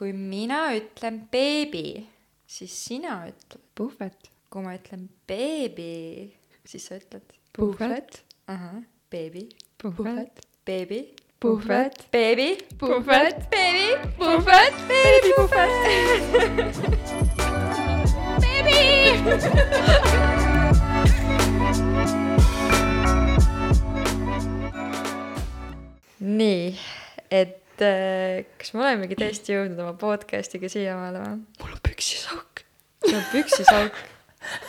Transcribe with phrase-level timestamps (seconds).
[0.00, 2.08] kui mina ütlen beebi,
[2.48, 3.60] siis sina ütled.
[3.76, 4.30] puhvet.
[4.48, 6.32] kui ma ütlen beebi,
[6.64, 7.20] siis sa ütled.
[7.52, 8.22] puhvet.
[8.48, 8.80] ahah,
[9.12, 10.40] beebi, puhvet.
[10.64, 11.02] beebi,
[11.38, 12.08] puhvet.
[12.12, 13.44] beebi, puhvet.
[13.52, 15.76] beebi, puhvet, beebi, puhvet.
[18.40, 18.80] beebi.
[26.40, 26.78] nii,
[27.30, 31.38] et äh, kas me olemegi tõesti jõudnud oma podcast'iga siiamaale või?
[31.62, 32.64] mul on püksisauk.
[33.04, 34.02] sul on püksisauk.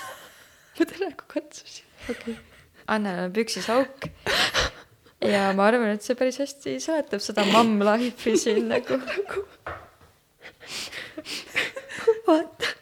[0.80, 1.86] ma tänaku katsusin.
[2.10, 2.40] okei okay..
[2.92, 4.10] Annel on püksisauk.
[5.22, 9.00] ja ma arvan, et see päris hästi seletab seda Mamm Life'i siin nagu.
[12.28, 12.76] vaata.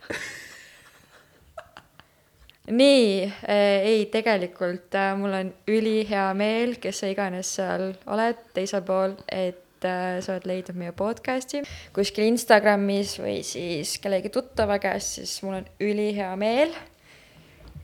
[2.69, 8.85] nii äh,, ei tegelikult äh, mul on ülihea meel, kes sa iganes seal oled teisel
[8.85, 11.61] pool, et äh, sa oled leidnud meie podcast'i
[11.95, 16.73] kuskil Instagramis või siis kellegi tuttava käest, siis mul on ülihea meel,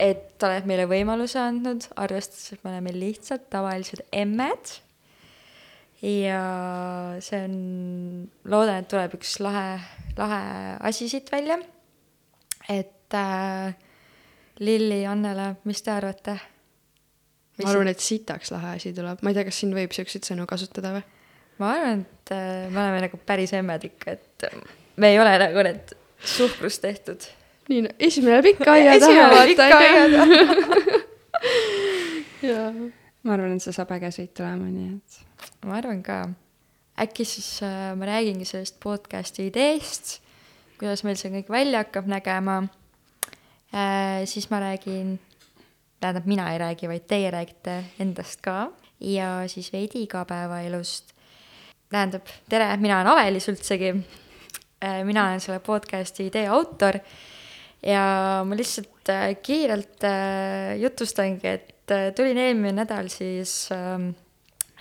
[0.01, 4.73] et sa oled meile võimaluse andnud, arvestades, et me oleme lihtsalt tavalised emmed.
[6.05, 6.41] ja
[7.23, 7.55] see on,
[8.43, 9.79] loodan, et tuleb üks lahe,
[10.17, 10.43] lahe
[10.85, 11.59] asi siit välja.
[12.69, 13.73] et äh,
[14.59, 16.37] Lilli, Annele, mis te arvate?
[17.63, 20.47] ma arvan, et sitaks lahe asi tuleb, ma ei tea, kas siin võib siukseid sõnu
[20.49, 21.05] kasutada või?
[21.59, 24.47] Ma arvan, et äh, me oleme nagu päris emmed ikka, et
[24.97, 25.95] me ei ole nagu need
[26.35, 27.27] suhkrust tehtud.
[27.69, 29.69] nii no,, esimene läheb ikka aia taha, vaata
[30.05, 31.03] onju.
[32.49, 32.71] jaa.
[33.23, 35.19] ma arvan, et see saab äge sõit tulema, nii et.
[35.67, 36.21] ma arvan ka.
[37.01, 40.19] äkki siis äh, ma räägingi sellest podcast'i ideest,
[40.79, 42.61] kuidas meil see kõik välja hakkab nägema
[43.71, 44.23] äh,.
[44.29, 45.17] siis ma räägin,
[45.99, 51.14] tähendab, mina ei räägi, vaid teie räägite endast ka ja siis veidi igapäevaelust.
[51.91, 55.03] Tähendab, tere, mina olen Avelis üldsegi äh,.
[55.05, 56.97] mina olen selle podcast'i idee autor
[57.85, 58.05] ja
[58.45, 64.07] ma lihtsalt äh, kiirelt äh, jutustangi, et tulin eelmine nädal siis äh,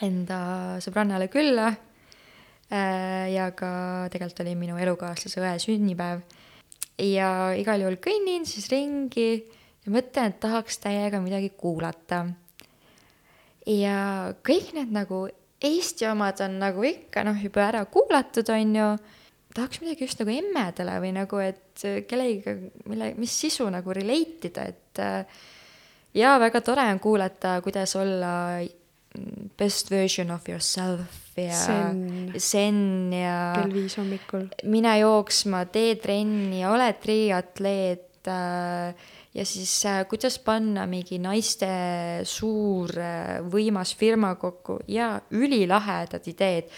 [0.05, 0.39] enda
[0.84, 1.73] sõbrannale külla
[2.75, 3.69] ja ka
[4.11, 6.25] tegelikult oli minu elukaaslase õe sünnipäev.
[6.99, 9.45] ja igal juhul kõnnin siis ringi
[9.84, 12.25] ja mõtlen, et tahaks täiega midagi kuulata.
[13.69, 15.28] ja kõik need nagu
[15.65, 18.89] Eesti omad on nagu ikka noh, juba ära kuulatud, on ju
[19.55, 22.57] tahaks midagi just nagu emmedele või nagu, et kellegiga,
[22.91, 25.45] mille, mis sisu nagu relate ida, et äh,
[26.19, 28.35] jaa, väga tore on kuulata, kuidas olla
[29.59, 32.33] best version of yourself ja Zen.
[32.39, 34.49] zen ja kell viis hommikul.
[34.71, 41.69] mine jooksma, tee trenni ole triatleet äh, ja siis äh, kuidas panna mingi naiste
[42.28, 44.81] suur äh, võimas firma kokku?
[44.89, 46.71] Ja ülilahedad ideed.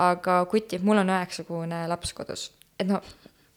[0.00, 2.44] Aga kutid, mul on üheksakuune laps kodus,
[2.78, 3.02] et noh,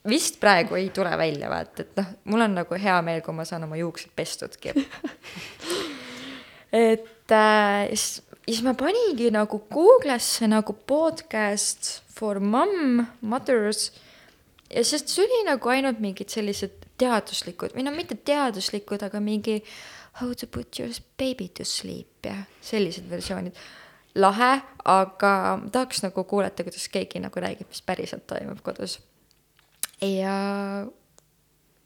[0.09, 3.45] vist praegu ei tule välja, vaata, et noh, mul on nagu hea meel, kui ma
[3.47, 4.73] saan oma juuksed pestudki.
[6.89, 13.91] et äh, siis, siis ma paningi nagu Google'isse nagu podcast for mom, mothers
[14.73, 19.59] ja sest see oli nagu ainult mingid sellised teaduslikud või no mitte teaduslikud, aga mingi
[20.21, 23.57] how to put your baby to sleep ja sellised versioonid
[24.15, 24.51] lahe,
[24.85, 25.33] aga
[25.73, 28.99] tahaks nagu kuulata, kuidas keegi nagu räägib, mis päriselt toimub kodus.
[30.01, 30.35] ja,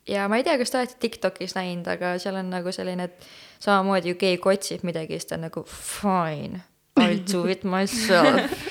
[0.07, 3.29] ja ma ei tea, kas te olete Tiktokis näinud, aga seal on nagu selline, et
[3.63, 6.65] samamoodi ju keegi otsib midagi, siis ta on nagu fine,
[6.97, 8.51] I will do it myself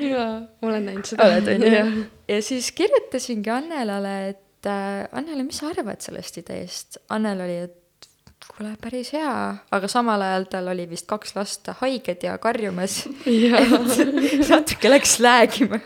[0.00, 1.28] jaa, ma olen näinud seda.
[1.30, 2.04] oled, on ju?
[2.28, 6.98] ja siis kirjutasingi Annelale, et äh, Annele, mis sa arvad sellest ideest?
[7.14, 7.82] Annel oli, et
[8.46, 9.32] kuule, päris hea,
[9.74, 13.02] aga samal ajal tal oli vist kaks last haiged ja karjumas.
[13.26, 15.80] et natuke läks läägima.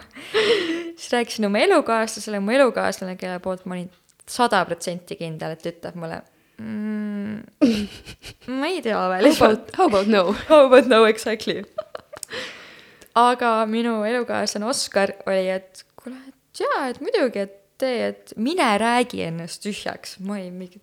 [0.96, 3.88] siis rääkisin oma elukaaslasele, mu elukaaslane, kelle poolt ma olin
[4.30, 6.20] sada protsenti kindel, et ütleb mulle
[6.60, 7.40] mm,.
[8.60, 9.30] ma ei tea veel.
[9.78, 10.24] How about no?
[10.50, 11.64] How about no exactly.
[13.14, 18.68] aga minu elukaaslane Oskar oli, et kuule, et jaa, et muidugi, et tee, et mine
[18.80, 20.18] räägi ennast tühjaks.
[20.24, 20.80] ma olin mingi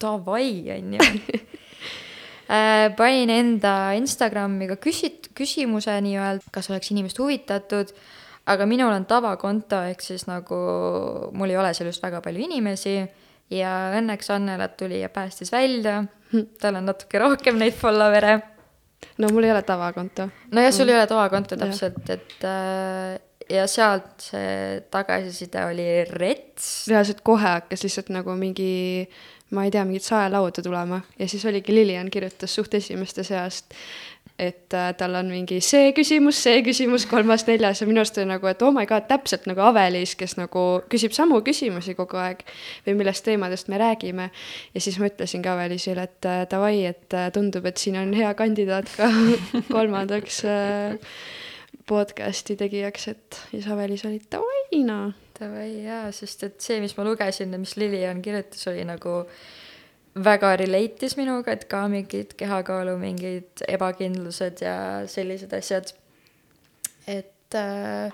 [0.00, 1.00] davai, on ju
[2.56, 7.92] äh, panin enda Instagrami ka küsit-, küsimuse nii-öelda, kas oleks inimesed huvitatud,
[8.50, 10.60] aga minul on tavakonto, ehk siis nagu
[11.36, 12.96] mul ei ole seal just väga palju inimesi
[13.54, 16.04] ja õnneks Annelat tuli ja päästis välja,
[16.62, 18.38] tal on natuke rohkem neid follower'e.
[19.18, 20.28] no mul ei ole tavakonto.
[20.52, 23.18] nojah, sul ei ole tavakonto täpselt, et äh,
[23.50, 26.86] ja sealt see tagasiside oli rets.
[26.88, 29.08] reaalselt kohe hakkas lihtsalt nagu mingi
[29.50, 33.74] ma ei tea, mingit saelauda tulema ja siis oligi Lilian kirjutas suht esimeste seast,
[34.38, 38.30] et äh, tal on mingi see küsimus, see küsimus, kolmas, neljas ja minu arust oli
[38.30, 42.44] nagu, et oh my god, täpselt nagu Avelis, kes nagu küsib samu küsimusi kogu aeg
[42.86, 44.30] või millest teemadest me räägime.
[44.74, 48.14] ja siis ma ütlesin ka Avelisile, et äh, davai, et äh, tundub, et siin on
[48.16, 49.10] hea kandidaat ka
[49.74, 51.14] kolmandaks äh,
[51.90, 53.40] podcast'i tegijaks, et
[53.72, 55.16] Avelis oli davai noh.
[55.38, 59.24] davai jaa, sest et see, mis ma lugesin ja mis Lilian kirjutas, oli nagu
[60.24, 64.74] väga relate'is minuga, et ka mingid kehakaalu mingid ebakindlused ja
[65.10, 65.94] sellised asjad.
[67.06, 68.12] et äh,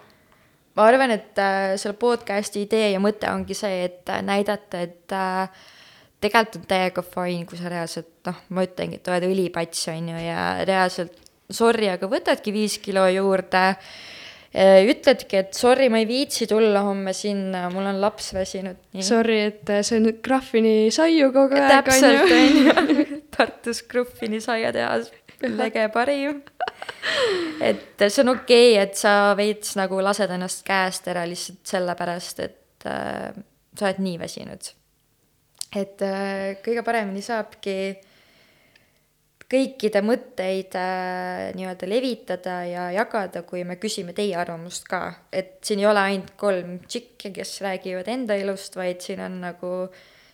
[0.77, 5.13] ma arvan, et äh, selle podcast'i idee ja mõte ongi see, et äh, näidata, et
[5.13, 5.65] äh,
[6.21, 10.21] tegelikult on täiega fine, kui sa reaalselt noh, ma ütlengi, et oled õlipats, on ju,
[10.27, 13.65] ja reaalselt sorry, aga võtadki viis kilo juurde
[14.57, 18.79] Äh, ütledki, et sorry, ma ei viitsi tulla homme sinna, mul on laps väsinud.
[19.05, 21.75] Sorry, et äh, see on Graffini saiu kogu aeg, on ju.
[21.75, 22.33] täpselt,
[22.79, 23.19] on ju.
[23.37, 25.11] Tartus Graffini saiatehas,
[25.59, 26.41] lege parim.
[27.61, 32.45] et see on okei okay,, et sa veits nagu lased ennast käest ära lihtsalt sellepärast,
[32.47, 33.37] et äh,
[33.77, 34.73] sa oled nii väsinud.
[35.77, 38.16] et äh, kõige paremini saabki äh,
[39.51, 45.03] kõikide mõtteid äh, nii-öelda levitada ja jagada, kui me küsime teie arvamust ka.
[45.33, 49.73] et siin ei ole ainult kolm tšikki, kes räägivad enda elust, vaid siin on nagu,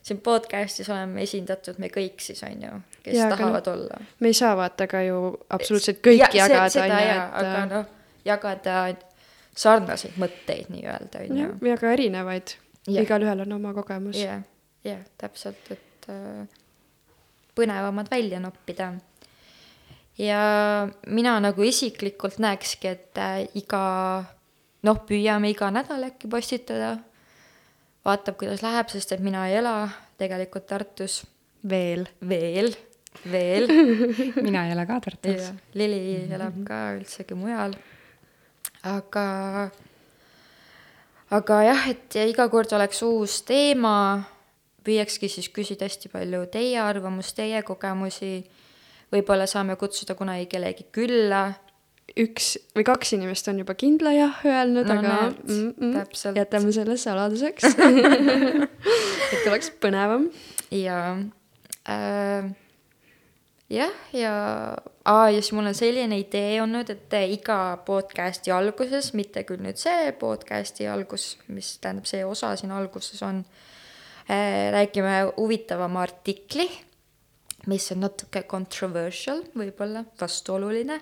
[0.02, 2.72] siin podcast'is oleme esindatud me kõik siis, on ju,
[3.02, 4.00] kes ja, tahavad no, olla.
[4.20, 5.20] me ei saa vaata ka ju
[5.52, 7.92] absoluutselt kõiki ja, jagada, on ju, et aga äh, noh,
[8.24, 8.78] jagada
[9.52, 11.52] sarnaseid mõtteid nii-öelda, on ju.
[11.68, 12.56] ja ka erinevaid,
[12.88, 14.16] igalühel on oma kogemus.
[14.24, 14.40] jah,
[14.88, 16.48] jah, täpselt, et äh,
[17.56, 18.92] põnevamad välja noppida.
[20.18, 20.42] ja
[21.06, 24.24] mina nagu isiklikult näekski, et äh, iga,
[24.84, 26.98] noh, püüame iga nädal äkki postitada,
[28.04, 29.88] vaatab, kuidas läheb, sest et mina ei ela
[30.20, 31.22] tegelikult Tartus.
[31.68, 32.08] veel.
[32.28, 32.74] veel,
[33.30, 33.68] veel
[34.46, 35.52] mina ei ela ka Tartus.
[35.74, 37.74] Lili elab ka üldsegi mujal.
[38.82, 39.70] aga,
[41.30, 44.22] aga jah, et ja iga kord oleks uus teema
[44.84, 48.42] püüakski siis küsida hästi palju teie arvamust, teie kogemusi,
[49.12, 51.52] võib-olla saame kutsuda kunagi kellegi külla.
[52.18, 56.96] üks või kaks inimest on juba kindla jah öelnud no,, aga mm -mm, jätame selle
[56.96, 57.64] saladuseks
[59.32, 60.26] et oleks põnevam.
[60.70, 61.16] ja
[61.88, 62.50] äh,
[63.70, 64.34] jah, ja
[65.04, 69.76] aa, ja siis mul on selline idee olnud, et iga podcast'i alguses, mitte küll nüüd
[69.76, 73.71] see podcast'i algus, mis tähendab, see osa siin alguses on Äh,
[74.28, 76.68] räägime huvitavama artikli,
[77.66, 81.00] mis on natuke controversial, võib-olla vastuoluline,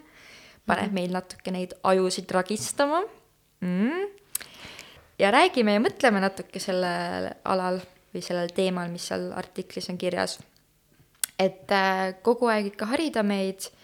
[0.67, 0.94] paneb mm -hmm.
[0.94, 3.02] meil natuke neid ajusid ragistama
[3.61, 4.06] mm..
[5.19, 7.81] ja räägime ja mõtleme natuke sellel alal
[8.14, 10.38] või sellel teemal, mis seal artiklis on kirjas.
[11.38, 13.79] et äh, kogu aeg ikka harida meid äh,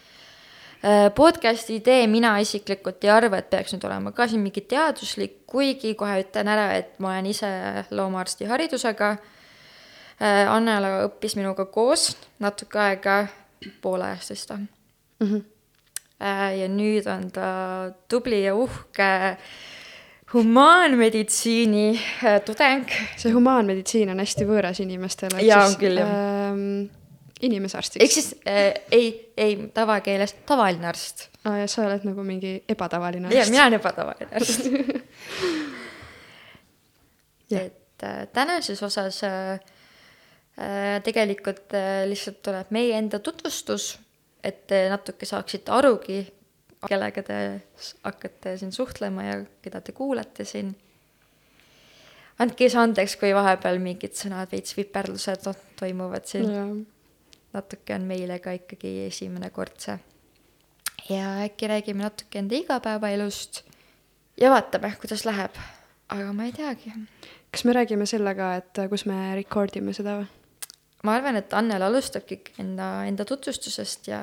[1.17, 5.94] podcast'i idee mina isiklikult ei arva, et peaks nüüd olema ka siin mingi teaduslik, kuigi
[5.99, 7.49] kohe ütlen ära, et ma olen ise
[7.90, 9.17] loomaarsti haridusega
[10.17, 13.17] Äh, Annela õppis minuga koos natuke aega,
[13.84, 15.26] poole ajast vist või mm?
[15.26, 15.43] -hmm.
[16.56, 17.49] ja nüüd on ta
[18.08, 19.08] tubli ja uhke
[20.32, 21.90] humaanmeditsiini
[22.25, 22.88] äh, tudeng.
[23.17, 25.44] see humaanmeditsiin on hästi võõras inimestele.
[25.44, 26.88] jaa, on küll, jah ähm,
[27.41, 28.05] inimesarstiks.
[28.05, 31.29] ehk siis äh, ei, ei tavakeeles tavaline arst.
[31.44, 33.38] aa, ja sa oled nagu mingi ebatavaline arst.
[33.38, 34.61] jaa, mina olen ebatavaline arst
[37.67, 39.60] et äh, tänases osas äh,
[40.56, 43.91] Äh, tegelikult äh, lihtsalt tuleb meie enda tutvustus,
[44.41, 46.22] et te natuke saaksite arugi,
[46.87, 47.41] kellega te
[48.06, 50.72] hakkate siin suhtlema ja keda te kuulate siin.
[52.41, 55.44] andke siis andeks, kui vahepeal mingid sõnad, veits viperlused
[55.77, 56.87] toimuvad siin.
[57.56, 59.98] Natuke on meile ka ikkagi esimene kord see.
[61.10, 63.63] ja äkki räägime natuke enda igapäevaelust
[64.41, 65.58] ja vaatame, kuidas läheb.
[66.08, 66.93] aga ma ei teagi.
[67.51, 70.29] kas me räägime selle ka, et kus me record ime seda või?
[71.05, 74.20] ma arvan, et Annel alustabki enda, enda tutvustusest ja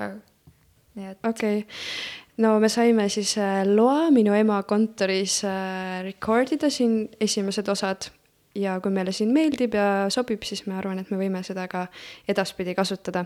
[0.96, 1.20] nii et.
[1.24, 1.70] okei okay.,
[2.44, 8.10] no me saime siis äh, loa minu ema kontoris äh, record ida siin esimesed osad
[8.56, 11.88] ja kui meile siin meeldib ja sobib, siis ma arvan, et me võime seda ka
[12.30, 13.26] edaspidi kasutada.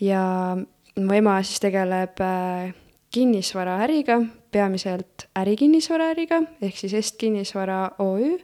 [0.00, 0.56] ja
[0.98, 2.74] mu ema siis tegeleb äh,
[3.14, 4.20] kinnisvaraäriga,
[4.52, 8.36] peamiselt ärikinnisvaraäriga ehk siis Est Kinnisvara OÜ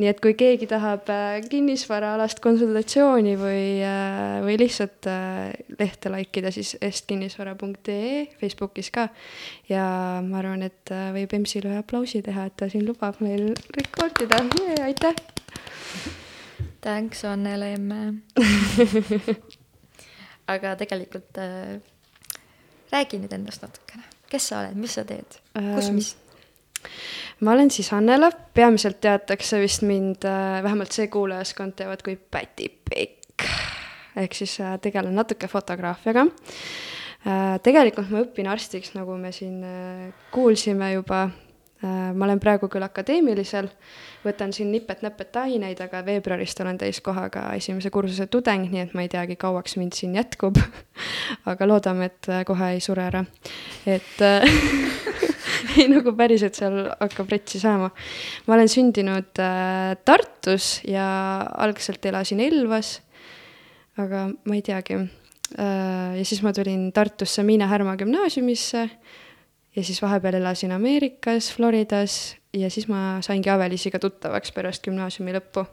[0.00, 5.08] nii et kui keegi tahab äh, kinnisvaraalast konsultatsiooni või, äh, või lihtsalt
[5.78, 9.08] lehte like ida, siis estkinnisvara.ee Facebookis ka.
[9.68, 9.84] ja
[10.24, 14.44] ma arvan, et võib EMS-ile ühe aplausi teha, et ta siin lubab meil record ida,
[14.86, 15.39] aitäh.
[16.80, 17.98] Thanks, Annele emme
[20.54, 21.36] aga tegelikult
[22.92, 26.14] räägi nüüd endast natukene, kes sa oled, mis sa teed, kus, Ähm, mis?
[27.40, 32.68] ma olen siis Annela, peamiselt teatakse vist mind, äh, vähemalt see kuulajaskond teavad kui Päti
[32.90, 33.46] Pikk.
[34.16, 36.26] ehk siis äh, tegelen natuke fotograafiaga.
[37.62, 41.28] tegelikult ma õpin arstiks, nagu me siin äh, kuulsime juba.
[41.80, 43.70] Ma olen praegu küll akadeemilisel,
[44.24, 49.12] võtan siin nipet-näpet aineid, aga veebruarist olen täiskohaga esimese kursuse tudeng, nii et ma ei
[49.12, 50.60] teagi, kauaks mind siin jätkub.
[51.50, 53.24] aga loodame, et äh, kohe ei sure ära.
[53.88, 54.44] et äh,
[55.78, 57.90] ei nagu päriselt seal hakkab retsi saama.
[58.46, 61.06] ma olen sündinud äh, Tartus ja
[61.64, 62.98] algselt elasin Elvas,
[64.00, 66.18] aga ma ei teagi äh,.
[66.18, 68.88] ja siis ma tulin Tartusse Miina Härma gümnaasiumisse
[69.80, 75.64] ja siis vahepeal elasin Ameerikas, Floridas ja siis ma saingi Avelisiga tuttavaks pärast gümnaasiumi lõppu.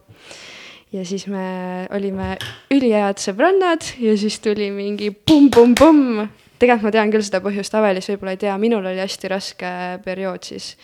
[0.96, 2.38] ja siis me olime
[2.72, 8.34] ülihead sõbrannad ja siis tuli mingi pumm-pumm-pumm tegelikult ma tean küll seda põhjust, Avelis võib-olla
[8.38, 9.72] ei tea, minul oli hästi raske
[10.06, 10.76] periood siis.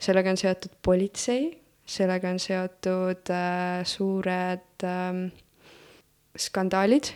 [0.00, 1.50] sellega on seotud politsei,
[1.84, 5.24] sellega on seotud äh, suured äh,
[6.40, 7.12] skandaalid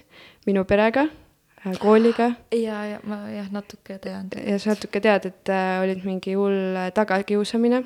[0.46, 1.08] minu perega
[1.80, 4.30] kooliga ja, ja ma jah, natuke tean.
[4.37, 7.82] ja sa natuke tead, et äh, olid mingi hull äh, tagakiusamine.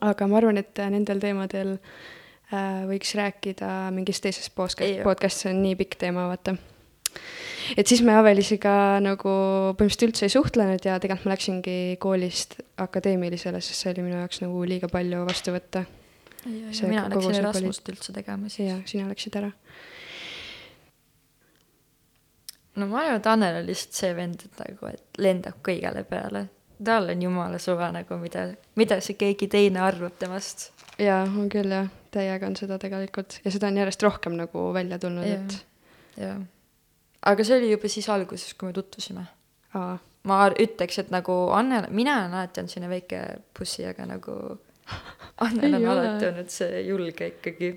[0.00, 5.62] aga ma arvan, et äh, nendel teemadel äh, võiks rääkida mingis teises podcast, podcast'is on
[5.62, 6.56] nii pikk teema, vaata
[7.76, 9.32] et siis me Avelisiga nagu
[9.78, 14.42] põhimõtteliselt üldse ei suhtlenud ja tegelikult ma läksingi koolist akadeemilisele, sest see oli minu jaoks
[14.44, 15.84] nagu liiga palju vastu võtta.
[16.44, 18.68] mina läksin Erasmust üldse tegema siis.
[18.68, 19.52] jaa, sina läksid ära.
[22.76, 26.46] No ma arvan, et Annel on lihtsalt see vend, et nagu, et lendab kõigele peale.
[26.84, 30.70] tal on jumala suva nagu, mida, mida see keegi teine arvab temast.
[30.98, 34.98] jaa, on küll jah, täiega on seda tegelikult ja seda on järjest rohkem nagu välja
[35.02, 35.62] tulnud, et.
[36.16, 36.42] jah
[37.24, 39.24] aga see oli juba siis alguses, kui me tutvusime.
[40.28, 43.22] ma ütleks, et nagu Annel, mina olen alati olnud selline väike
[43.56, 44.36] pussi, aga nagu
[45.44, 47.72] Annel on alati olnud see julge ikkagi.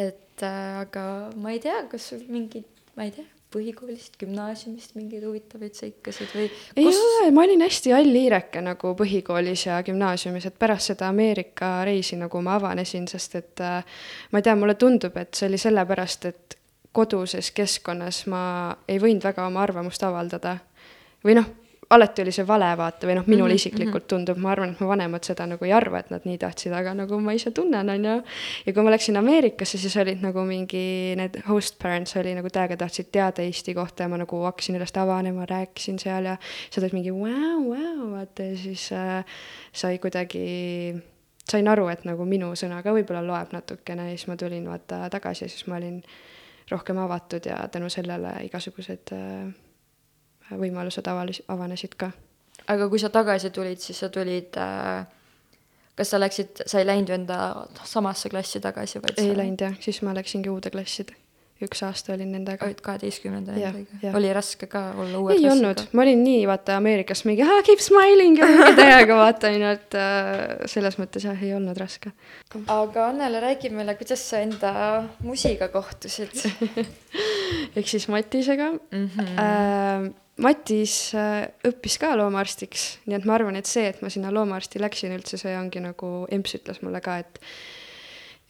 [0.00, 1.04] et äh, aga
[1.36, 2.68] ma ei tea, kas sul mingid,
[3.00, 6.74] ma ei tea, põhikoolist, gümnaasiumist mingeid huvitavaid seikasid või kus...?
[6.76, 11.78] ei ole, ma olin hästi hall hiireke nagu põhikoolis ja gümnaasiumis, et pärast seda Ameerika
[11.88, 13.80] reisi nagu ma avanesin, sest et äh,
[14.30, 16.58] ma ei tea, mulle tundub, et see oli sellepärast, et
[16.92, 18.42] koduses keskkonnas ma
[18.90, 20.58] ei võinud väga oma arvamust avaldada.
[21.24, 21.48] või noh,
[21.90, 24.08] alati oli see vale, vaata, või noh, minule mhm, isiklikult mhm.
[24.12, 26.92] tundub, ma arvan, et mu vanemad seda nagu ei arva, et nad nii tahtsid, aga
[26.94, 28.16] nagu ma ise tunnen, on ju.
[28.66, 30.84] ja kui ma läksin Ameerikasse, siis olid nagu mingi
[31.18, 34.98] need host parents oli nagu täiega tahtsid teada Eesti kohta ja ma nagu hakkasin ennast
[35.02, 39.24] avanema, rääkisin seal ja siis olid mingi vau, vau, vaata ja siis äh,
[39.72, 40.94] sai kuidagi
[41.50, 45.08] sain aru, et nagu minu sõna ka võib-olla loeb natukene ja siis ma tulin vaata
[45.10, 45.98] tagasi ja siis ma olin
[46.70, 49.50] rohkem avatud ja tänu sellele igasugused äh,
[50.50, 52.10] võimalused avalis-, avanesid ka.
[52.66, 55.06] aga kui sa tagasi tulid, siis sa tulid äh,
[55.96, 57.40] kas sa läksid, sa ei läinud enda
[57.84, 59.40] samasse klassi tagasi, vaid ei sa...
[59.42, 61.06] läinud jah, siis ma läksingi uude klassi
[61.60, 62.64] üks aasta olin nendega.
[62.64, 64.12] olid kaheteistkümnenda nendega?
[64.16, 65.52] oli raske ka olla uue ei klassiga?
[65.52, 69.72] olnud, ma olin nii, vaata Ameerikas mingi ah, keep smiling ja mingi täiega vaata, onju,
[69.76, 70.40] et äh,
[70.72, 72.14] selles mõttes jah, ei olnud raske.
[72.64, 74.72] aga Annele, räägi meile, kuidas sa enda
[75.26, 76.32] musiga kohtusid
[77.76, 79.06] ehk siis Matisega mm.
[79.06, 79.38] -hmm.
[79.44, 84.32] Äh, Matis äh, õppis ka loomaarstiks, nii et ma arvan, et see, et ma sinna
[84.32, 87.42] loomaarsti läksin üldse, see ongi nagu, emps ütles mulle ka, et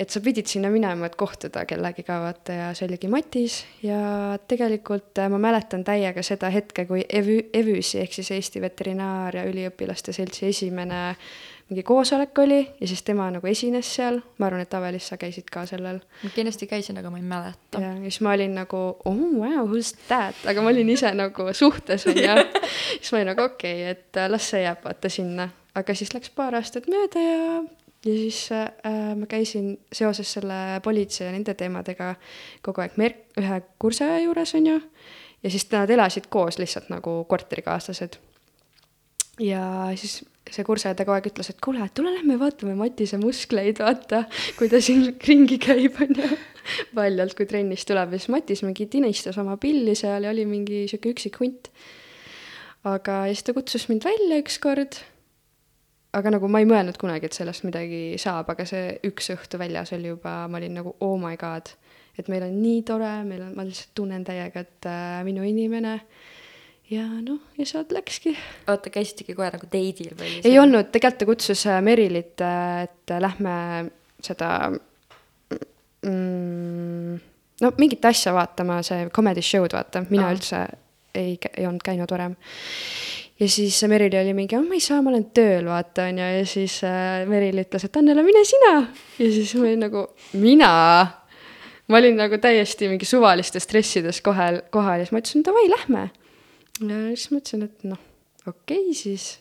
[0.00, 3.58] et sa pidid sinna minema, et kohtuda kellegiga, vaata, ja see oligi Matis.
[3.84, 9.36] Ja tegelikult äh, ma mäletan täiega seda hetke, kui EVÜ, EVÜS-i ehk siis Eesti Veterinaar-
[9.36, 11.02] ja Üliõpilaste Seltsi esimene
[11.70, 15.50] mingi koosolek oli ja siis tema nagu esines seal, ma arvan, et Avelis sa käisid
[15.52, 16.00] ka sellel.
[16.22, 17.80] ma kindlasti käisin, aga ma ei mäleta.
[17.80, 22.06] ja siis ma olin nagu oh wow, who's that, aga ma olin ise nagu suhtes
[22.10, 22.38] onju
[22.98, 26.14] siis ma olin nagu okei okay,, et äh, las see jääb vaata sinna, aga siis
[26.14, 27.44] läks paar aastat mööda ja
[28.04, 32.14] ja siis äh, ma käisin seoses selle politsei ja nende teemadega
[32.64, 34.80] kogu aeg Merk, ühe kursaja juures, on ju,
[35.42, 38.16] ja siis nad elasid koos lihtsalt nagu korterikaaslased.
[39.38, 39.62] ja
[39.94, 44.24] siis see kursaja kogu aeg ütles, et kuule, tule lähme vaatame Matise muskleid, vaata,
[44.58, 46.30] kui ta siin ringi käib, on ju,
[46.94, 50.84] paljalt, kui trennist tuleb ja siis Matis mingi tinistas oma pilli seal ja oli mingi
[50.90, 51.72] sihuke üksik hunt.
[52.84, 55.02] aga siis ta kutsus mind välja ükskord
[56.16, 59.92] aga nagu ma ei mõelnud kunagi, et sellest midagi saab, aga see üks õhtu väljas
[59.96, 61.70] oli juba, ma olin nagu oh my god,
[62.18, 66.00] et meil on nii tore, meil on, ma lihtsalt tunnen täiega, et äh, minu inimene.
[66.90, 68.34] Ja noh, ja sealt läkski.
[68.68, 70.36] oota, käisitegi kohe nagu date'il või?
[70.44, 73.56] ei olnud, tegelikult ta kutsus äh, Merilit, äh, et lähme
[74.24, 74.50] seda
[76.06, 77.20] mm,
[77.60, 80.36] no mingit asja vaatama, see comedy show'd vaata, mina Aa.
[80.36, 80.64] üldse
[81.14, 82.34] ei, ei olnud käinud varem.
[83.40, 86.44] ja siis Merili oli mingi, ma ei saa, ma olen tööl, vaata, on ju, ja
[86.48, 88.74] siis äh, Merili ütles, et Annela, mine sina.
[89.18, 90.72] ja siis ma olin nagu, mina?
[91.90, 96.08] ma olin nagu täiesti mingi suvalistes dressides kohal, kohal ja siis ma ütlesin, davai, lähme.
[96.80, 98.00] Ja siis mõtlesin, et noh,
[98.46, 99.40] okei okay, siis.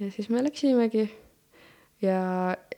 [0.00, 1.08] ja siis me läksimegi
[2.02, 2.20] ja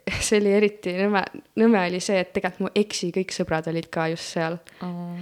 [0.25, 1.23] see oli eriti nõme,
[1.61, 5.15] nõme oli see, et tegelikult mu eksi kõik sõbrad olid ka just seal oh..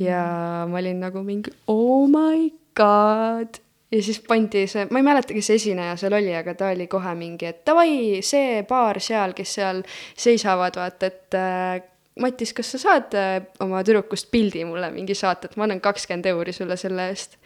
[0.00, 0.22] ja
[0.68, 3.60] ma olin nagu mingi oh my god.
[3.92, 7.14] ja siis pandi see, ma ei mäleta, kes esineja seal oli, aga ta oli kohe
[7.18, 9.84] mingi, et davai, see paar seal, kes seal
[10.16, 11.86] seisavad, vaata, et äh,
[12.20, 16.26] Matis, kas sa saad äh, oma tüdrukust pildi mulle mingi saata, et ma annan kakskümmend
[16.28, 17.38] euri sulle selle eest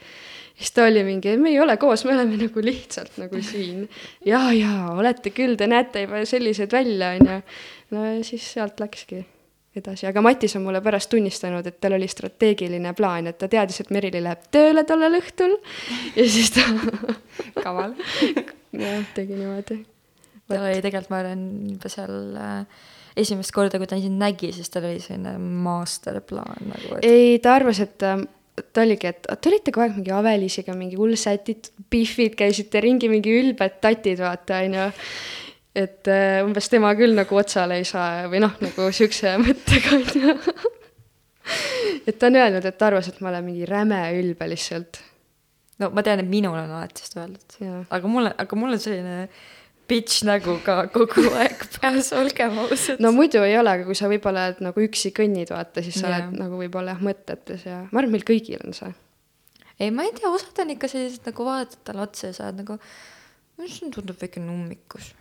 [0.54, 3.86] siis ta oli mingi, me ei ole koos, me oleme nagu lihtsalt nagu siin.
[4.26, 7.38] ja, ja olete küll, te näete juba sellised välja, onju.
[7.94, 9.24] no ja siis sealt läkski
[9.74, 13.80] edasi, aga Matis on mulle pärast tunnistanud, et tal oli strateegiline plaan, et ta teadis,
[13.82, 15.56] et Merili läheb tööle tollel õhtul
[16.14, 16.66] ja siis ta
[17.64, 17.96] kaval
[18.78, 19.80] jah, tegi niimoodi.
[20.46, 22.84] tal oli tegelikult, ma arvan, juba seal äh,
[23.24, 27.08] esimest korda, kui ta sind nägi, siis tal oli selline masterplaan nagu et....
[27.08, 28.22] ei, ta arvas, et äh,
[28.54, 33.10] ta oligi, et te olite kogu aeg mingi Avelisiga mingi hull sätid, Biffid, käisite ringi
[33.10, 34.90] mingi ülbed tatid, vaata, onju.
[35.74, 40.36] et uh, umbes tema küll nagu otsale ei saa või noh, nagu siukse mõttega, onju.
[42.06, 45.02] et ta on öelnud, et ta arvas, et ma olen mingi räme ülbe lihtsalt.
[45.82, 47.58] no ma tean, et minul on alati seda öeldud,
[47.90, 49.18] aga mul, aga mul on selline
[49.88, 53.00] bitch nägu ka kogu aeg peas, olgem ausad.
[53.02, 56.08] no muidu ei ole, aga kui sa võib-olla oled nagu üksi kõnnid, vaata, siis sa
[56.08, 56.14] yeah.
[56.28, 58.94] oled nagu võib-olla jah mõtetes ja ma arvan, meil kõigil on see.
[59.78, 62.62] ei, ma ei tea, osad on ikka sellised nagu vaatad talle otsa ja sa oled
[62.62, 62.78] nagu,
[63.66, 65.12] see tundub väike nummikus.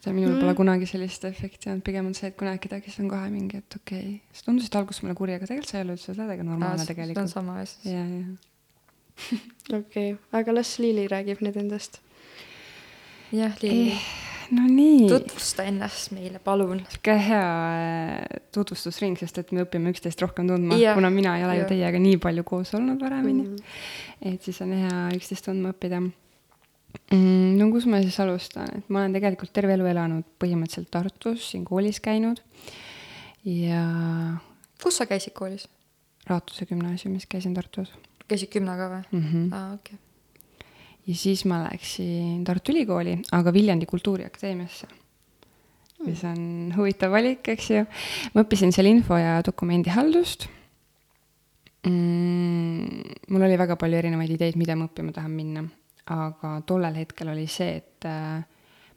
[0.00, 0.40] see minul mm.
[0.44, 3.28] pole kunagi sellist efekti olnud, pigem on see, et kui näed kedagi, siis on kohe
[3.32, 6.16] mingi, et okei okay., sa tundusid alguses mulle kuri, aga tegelikult sa ei ole üldse
[6.16, 7.20] täiega normaalne tegelikult.
[7.20, 7.92] see on sama asi.
[7.92, 9.80] ja, ja.
[9.82, 12.00] okei, aga las Liili räägib nüüd endast
[13.32, 14.02] jah, Liili eh,.
[14.54, 15.08] no nii.
[15.10, 16.82] tutvusta ennast meile, palun.
[16.90, 17.46] sihuke hea
[17.78, 22.00] äh, tutvustusring, sest et me õpime üksteist rohkem tundma, kuna mina ei ole ju teiega
[22.02, 23.56] nii palju koos olnud varemini mm.
[23.56, 24.32] -hmm.
[24.34, 27.56] et siis on hea üksteist tundma õppida mm,.
[27.58, 31.64] no kus ma siis alustan, et ma olen tegelikult terve elu elanud põhimõtteliselt Tartus, siin
[31.64, 32.42] koolis käinud
[33.44, 33.84] ja.
[34.82, 35.68] kus sa käisid koolis?
[36.26, 37.92] Raatuse gümnaasiumis käisin Tartus.
[38.28, 39.30] käisid Kümna ka või mm?
[39.30, 39.54] -hmm.
[39.54, 40.05] aa, okei okay
[41.06, 46.06] ja siis ma läksin Tartu Ülikooli, aga Viljandi Kultuuriakadeemiasse mm..
[46.08, 46.40] mis on
[46.76, 47.84] huvitav valik, eks ju.
[48.34, 50.48] ma õppisin seal info- ja dokumendihaldust
[51.86, 53.14] mm,.
[53.30, 55.64] mul oli väga palju erinevaid ideid, mida ma õppima tahan minna,
[56.12, 58.42] aga tollel hetkel oli see, et äh,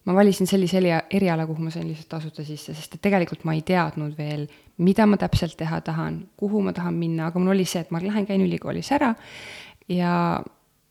[0.10, 3.62] ma valisin sellise eriala, kuhu ma sain lihtsalt tasuta sisse, sest et tegelikult ma ei
[3.66, 4.48] teadnud veel,
[4.86, 8.02] mida ma täpselt teha tahan, kuhu ma tahan minna, aga mul oli see, et ma
[8.02, 9.14] lähen, käin ülikoolis ära
[9.90, 10.14] ja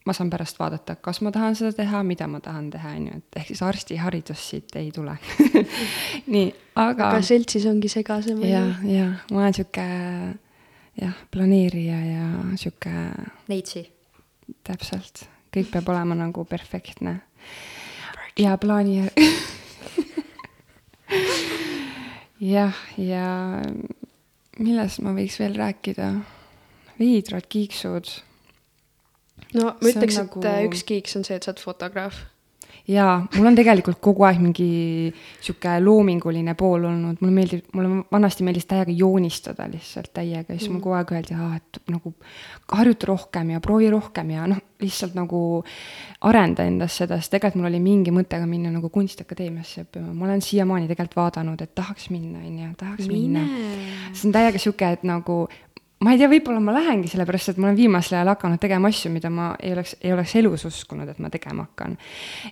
[0.09, 3.21] ma saan pärast vaadata, kas ma tahan seda teha, mida ma tahan teha, on ju,
[3.21, 5.15] et ehk siis arstiharidus siit ei tule
[6.35, 6.49] nii,
[6.81, 7.11] aga.
[7.13, 8.41] aga seltsis ongi segasem.
[8.49, 9.87] ja, ja ma olen sihuke
[11.03, 12.25] jah, planeerija ja
[12.57, 12.93] sihuke.
[13.53, 13.85] Neitsi.
[14.65, 17.19] täpselt, kõik peab olema nagu perfektne.
[18.39, 19.03] ja plaani
[22.55, 23.27] jah, ja
[24.59, 26.13] millest ma võiks veel rääkida?
[26.99, 28.09] veidrad kiiksud
[29.57, 30.43] no ma ütleks, et nagu...
[30.69, 32.21] üks kiiks on see, et sa oled fotograaf.
[32.89, 34.69] jaa, mul on tegelikult kogu aeg mingi
[35.45, 40.77] sihuke loominguline pool olnud, mulle meeldib, mulle vanasti meeldis täiega joonistada lihtsalt täiega siis mm.
[40.77, 42.15] mulle kogu aeg öeldi, et nagu
[42.73, 45.41] harjuta rohkem ja proovi rohkem ja noh, lihtsalt nagu
[46.29, 50.29] arenda endas seda, sest tegelikult mul oli mingi mõte ka minna nagu kunstiakadeemiasse õppima, ma
[50.29, 53.43] olen siiamaani tegelikult vaadanud, et tahaks minna, on ju, tahaks Mine.
[53.43, 54.13] minna.
[54.13, 55.41] see on täiega sihuke, et nagu
[56.05, 59.11] ma ei tea, võib-olla ma lähengi, sellepärast et ma olen viimasel ajal hakanud tegema asju,
[59.15, 61.97] mida ma ei oleks, ei oleks elus uskunud, et ma tegema hakkan.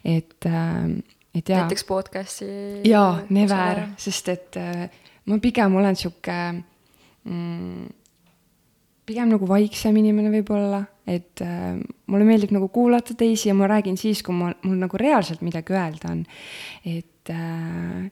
[0.05, 0.97] et äh,,
[1.37, 1.63] et jaa.
[1.65, 2.49] näiteks podcast'i.
[2.89, 4.89] jaa, never, sest et äh,
[5.31, 6.37] ma pigem olen sihuke
[7.25, 7.87] mm,
[9.07, 11.75] pigem nagu vaiksem inimene võib-olla, et äh,
[12.11, 15.77] mulle meeldib nagu kuulata teisi ja ma räägin siis, kui mul, mul nagu reaalselt midagi
[15.77, 16.25] öelda on.
[16.83, 18.09] et äh,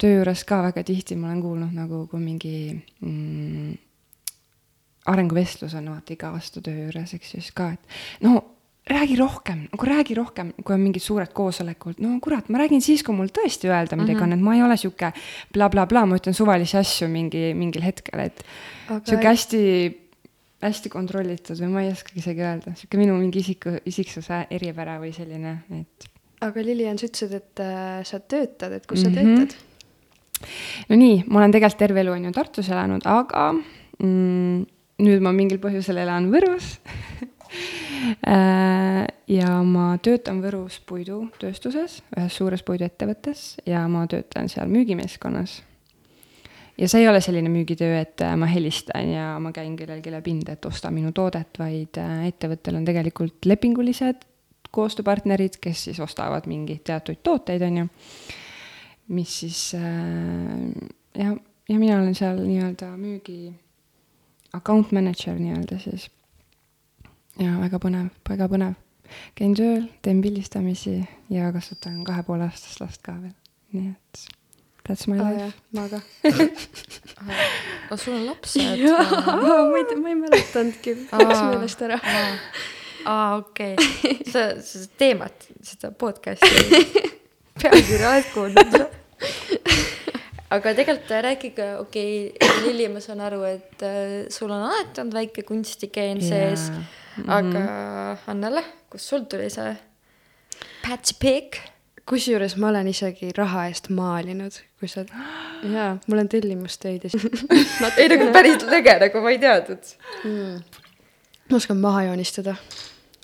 [0.00, 3.74] töö juures ka väga tihti ma olen kuulnud nagu, kui mingi mm,
[5.06, 8.42] arenguvestlus on vaata iga aasta töö juures, eks ju, siis ka, et no
[8.86, 13.02] räägi rohkem, nagu räägi rohkem, kui on mingid suured koosolekud, no kurat, ma räägin siis,
[13.06, 14.32] kui mul tõesti öelda midagi mm -hmm.
[14.32, 15.12] on, et ma ei ole sihuke
[15.52, 18.44] blablabla, ma ütlen suvalisi asju mingi, mingil hetkel, et
[18.88, 19.00] Aga...
[19.06, 19.62] sihuke hästi,
[20.62, 25.12] hästi kontrollitud või ma ei oskagi isegi öelda, sihuke minu mingi isiku, isiksuse eripära või
[25.12, 26.08] selline, et.
[26.40, 29.14] aga Lilian, sa ütlesid, et äh, sa töötad, et kus mm -hmm.
[29.14, 29.36] sa mhm.
[29.36, 29.56] töötad?
[30.88, 33.52] no nii, ma olen tegelikult terve elu on ju Tartus elanud, aga
[33.98, 34.64] mm,
[35.02, 36.76] nüüd ma mingil põhjusel elan Võrus
[38.26, 45.62] Äh, ja ma töötan Võrus puidutööstuses, ühes suures puiduettevõttes ja ma töötan seal müügimeeskonnas.
[46.78, 50.52] ja see ei ole selline müügitöö, et äh, ma helistan ja ma käin kellelegi pinda,
[50.52, 54.26] et osta minu toodet, vaid äh, ettevõttel on tegelikult lepingulised
[54.70, 57.86] koostööpartnerid, kes siis ostavad mingeid teatuid tooteid, on ju,
[59.16, 63.54] mis siis ja, ja mina olen seal nii-öelda müügi
[64.56, 66.08] account manager nii-öelda siis
[67.40, 68.74] ja väga põnev, väga põnev.
[69.38, 70.96] käin tööl, teen pildistamisi
[71.30, 73.34] ja kasvatan kahe poole aastast last ka veel,
[73.76, 74.24] nii et
[74.88, 75.52] that's my life.
[75.76, 76.00] ma ka.
[77.86, 78.82] aga sul on lapsed?
[78.82, 82.00] ma ei ma ei mäletanudki, läks meelest ära.
[83.04, 83.76] aa, okei,
[84.32, 86.82] sa, sa teemat, seda podcast'i
[87.62, 88.80] pealkirja oled kuulnud
[90.50, 95.14] aga tegelikult rääkige, okei okay,, Lilli, ma saan aru, et äh, sul on alati olnud
[95.14, 97.24] väike kunstigeen sees yeah mm.
[97.24, 97.30] -hmm.
[97.30, 99.76] aga Annele, kust sul tuli see
[100.88, 101.58] patch pick?
[102.06, 105.04] kusjuures ma olen isegi raha eest maalinud, kui sa,
[105.76, 107.46] jaa, mul on tellimustöid ja siis
[107.96, 109.82] ei nagu päris lege, nagu ma ei teadnud
[110.24, 110.62] mm..
[111.50, 112.54] ma oskan maha joonistada.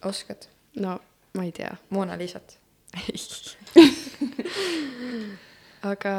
[0.04, 0.48] oskad?
[0.76, 1.00] no
[1.34, 1.76] ma ei tea.
[1.90, 2.58] Mona Lisat
[5.82, 6.14] aga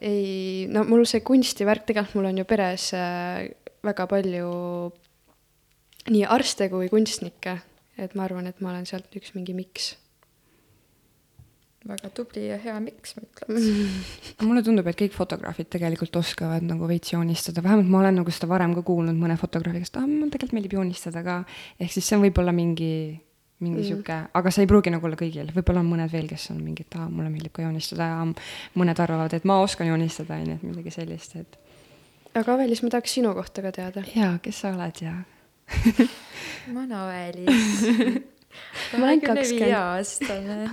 [0.00, 3.48] ei, no mul see kunstivärk, tegelikult mul on ju peres äh,
[3.84, 4.48] väga palju
[6.08, 7.58] nii arste kui kunstnikke,
[8.00, 9.94] et ma arvan, et ma olen sealt üks mingi miks.
[11.88, 13.68] väga tubli ja hea miks, ma ütleks
[14.48, 18.50] mulle tundub, et kõik fotograafid tegelikult oskavad nagu veits joonistada, vähemalt ma olen nagu seda
[18.50, 21.38] varem ka kuulnud mõne fotograafi käest, aa, mulle tegelikult meeldib joonistada ka.
[21.80, 22.92] ehk siis see on võib-olla mingi,
[23.58, 23.86] mingi mm.
[23.88, 26.92] sihuke, aga see ei pruugi nagu olla kõigil, võib-olla on mõned veel, kes on mingid,
[26.94, 28.20] aa, mulle meeldib ka joonistada ja
[28.78, 31.58] mõned arvavad, et ma oskan joonistada, on ju, et midagi sellist, et.
[32.38, 34.04] aga Avelis, ma tahaks sinu kohta ka teada.
[34.14, 35.16] jaa, kes sa oled ja
[36.72, 37.82] ma olen Avelis.
[38.98, 39.74] ma olen kakskümmend.
[39.74, 40.70] aastane.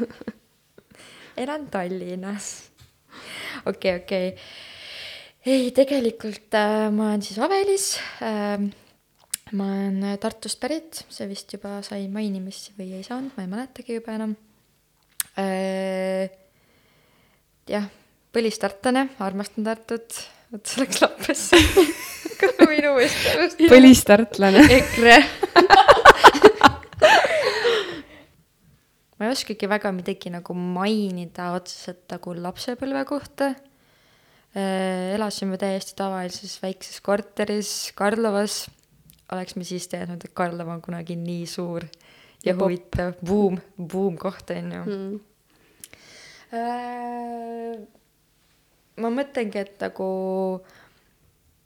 [1.38, 2.54] elan Tallinnas.
[3.65, 4.48] okei okay,, okei okay..
[5.45, 8.85] ei, tegelikult äh, ma olen siis Avelis äh,.
[9.54, 13.52] Ma olen äh, Tartust pärit, see vist juba sai mainimist või ei saanud, ma ei
[13.52, 14.34] mäletagi juba enam
[15.38, 16.32] äh,.
[17.70, 17.86] jah,
[18.34, 20.18] põlistartlane, armastan Tartut,
[20.54, 21.62] vot see läks lappesse
[22.72, 23.62] minu meelest.
[23.70, 24.66] põlistartlane.
[24.80, 25.18] EKRE
[29.16, 33.54] ma ei oskagi väga midagi nagu mainida otseselt nagu lapsepõlve kohta.
[34.56, 38.66] Äh, elasime täiesti tavalises väikses korteris Karlovas.
[39.32, 44.18] Oleks me siis teadnud, et Karlova on kunagi nii suur ja, ja huvitav, buum, buum
[44.22, 44.84] koht on ju.
[44.86, 45.20] Mm..
[49.02, 50.10] ma mõtlengi, et nagu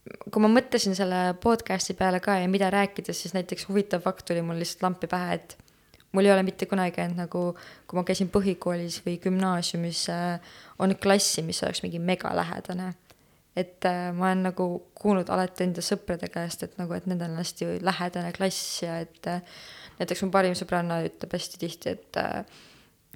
[0.10, 4.42] kui ma mõtlesin selle podcast'i peale ka ja mida rääkida, siis näiteks huvitav fakt tuli
[4.46, 5.58] mul lihtsalt lampi pähe, et
[6.16, 7.44] mul ei ole mitte kunagi olnud nagu,
[7.88, 12.94] kui ma käisin põhikoolis või gümnaasiumis äh,, olnud klassi, mis oleks mingi megalähedane.
[13.60, 14.68] Et äh, ma olen nagu
[14.98, 19.30] kuulnud alati enda sõprade käest, et nagu, et nendel on hästi lähedane klass ja et
[19.30, 19.44] äh,
[20.00, 22.44] näiteks mu parim sõbranna ütleb hästi tihti, et äh,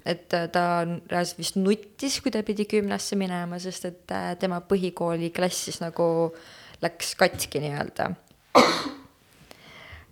[0.04, 5.80] et ta reaalselt vist nuttis, kui ta pidi gümnasse minema, sest et tema põhikooli klassis
[5.80, 6.06] nagu
[6.84, 8.10] läks katki nii-öelda.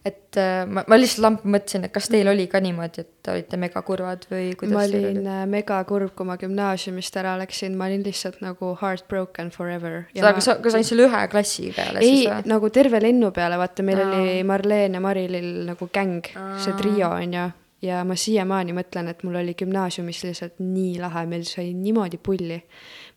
[0.05, 3.59] Et äh, ma, ma lihtsalt lamp mõtlesin, et kas teil oli ka niimoodi, et olite
[3.61, 8.41] megakurvad või kuidas ma olin äh, megakurb, kui ma gümnaasiumist ära läksin, ma olin lihtsalt
[8.43, 10.03] nagu heartbroken forever.
[10.17, 12.51] sa, kas sa, kas ainult selle ühe klassi peale ei, siis või?
[12.55, 14.09] nagu terve lennu peale, vaata, meil Aa.
[14.11, 16.33] oli Marleen ja Marilil nagu gäng,
[16.65, 17.49] see trio on ju
[17.83, 22.59] ja ma siiamaani mõtlen, et mul oli gümnaasiumis lihtsalt nii lahe, meil sai niimoodi pulli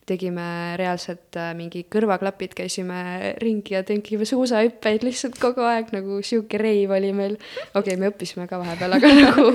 [0.06, 6.60] tegime reaalselt äh, mingi kõrvaklapid, käisime ringi ja tegime suusahüppeid lihtsalt kogu aeg, nagu sihuke
[6.62, 7.40] reiv oli meil.
[7.74, 9.48] okei okay,, me õppisime ka vahepeal, aga nagu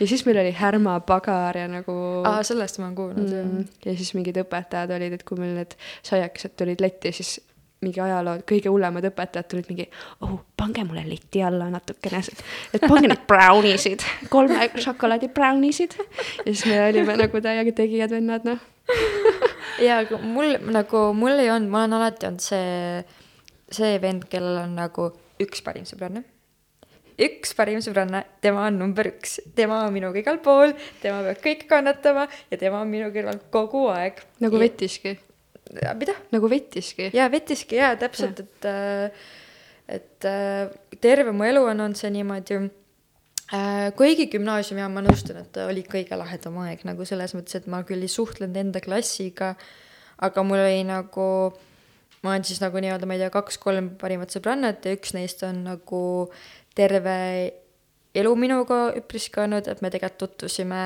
[0.00, 1.98] ja siis meil oli härmapagar ja nagu.
[2.24, 3.92] aa, sellest ma olen kuulnud mm,, jah.
[3.92, 7.36] ja siis mingid õpetajad olid, et kui meil need saiakesed tulid letti, siis
[7.84, 9.86] mingi ajaloo kõige hullemad õpetajad tulid mingi,
[10.24, 12.24] oh, pange mulle leti alla natukene,
[12.72, 15.96] et pange neid brownisid, kolme šokolaadi brownisid.
[16.00, 18.68] ja siis me olime nagu täiega tegijad vennad, noh
[19.88, 23.00] aga mul nagu, mul ei olnud, ma olen alati olnud see,
[23.72, 25.08] see vend, kellel on nagu
[25.40, 26.22] üks parim sõbranna.
[27.20, 31.68] üks parim sõbranna, tema on number üks, tema on minuga igal pool, tema peab kõike
[31.70, 34.22] kannatama ja tema on minu kõrval kogu aeg.
[34.44, 34.66] nagu ja...
[34.66, 35.16] vettiski?
[36.00, 36.16] mida?
[36.34, 37.10] nagu vettiski?
[37.16, 39.30] jaa, vettiski jaa, täpselt, et, äh,
[40.00, 40.68] et äh,
[41.00, 42.60] terve mu elu on olnud see niimoodi
[43.98, 47.82] kuigi gümnaasiumi ajal ma nõustun, et oli kõige lahedam aeg nagu selles mõttes, et ma
[47.86, 49.56] küll ei suhtlenud enda klassiga,
[50.22, 51.26] aga mul oli nagu,
[52.22, 55.64] ma olen siis nagu nii-öelda, ma ei tea, kaks-kolm parimat sõbrannat ja üks neist on
[55.66, 56.04] nagu
[56.78, 57.16] terve
[58.14, 60.84] elu minuga üpriski olnud, et me tegelikult tutvusime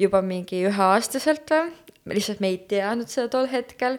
[0.00, 1.74] juba mingi üheaastaselt või,
[2.14, 3.98] lihtsalt me ei teadnud seda tol hetkel,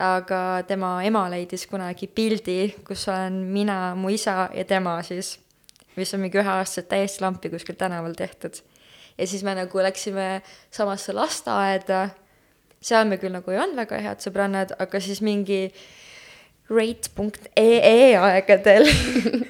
[0.00, 5.36] aga tema ema leidis kunagi pildi, kus olen mina, mu isa ja tema siis,
[5.96, 8.60] mis on mingi üheaastaselt täiesti lampi kuskil tänaval tehtud.
[9.18, 12.08] ja siis me nagu läksime samasse lasteaeda,
[12.80, 15.66] seal me küll nagu ei olnud väga head sõbrannad, aga siis mingi
[16.70, 18.86] rate.ee aegadel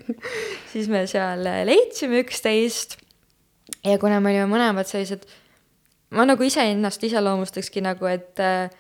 [0.72, 2.96] siis me seal leidsime üksteist
[3.84, 5.26] ja kuna me olime mõlemad sellised,
[6.16, 8.72] ma nagu iseennast iseloomustakski nagu, et äh,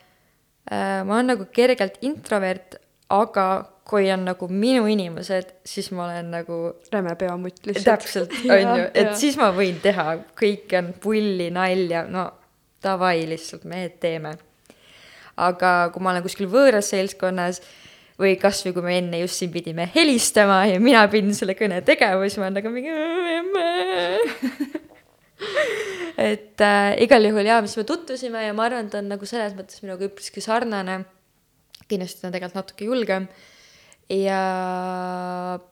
[0.70, 2.79] äh, ma olen nagu kergelt introvert,
[3.10, 3.46] aga
[3.90, 6.58] kui on nagu minu inimesed, siis ma olen nagu
[6.92, 8.04] räme peamutt lihtsalt.
[8.04, 10.06] täpselt, on ju, et siis ma võin teha,
[10.38, 12.28] kõik on pulli, nalja, no
[12.84, 14.36] davai lihtsalt, mehed teeme.
[15.40, 17.62] aga kui ma olen kuskil võõras seltskonnas
[18.20, 22.20] või kasvõi kui me enne just siin pidime helistama ja mina pidin selle kõne tegema,
[22.28, 22.92] siis ma olen nagu mingi
[26.30, 29.28] et äh, igal juhul jaa, siis me tutvusime ja ma arvan, et ta on nagu
[29.28, 31.00] selles mõttes minuga üpriski sarnane.
[31.90, 33.28] Kindlasti ta on tegelikult natuke julgem.
[34.10, 34.40] ja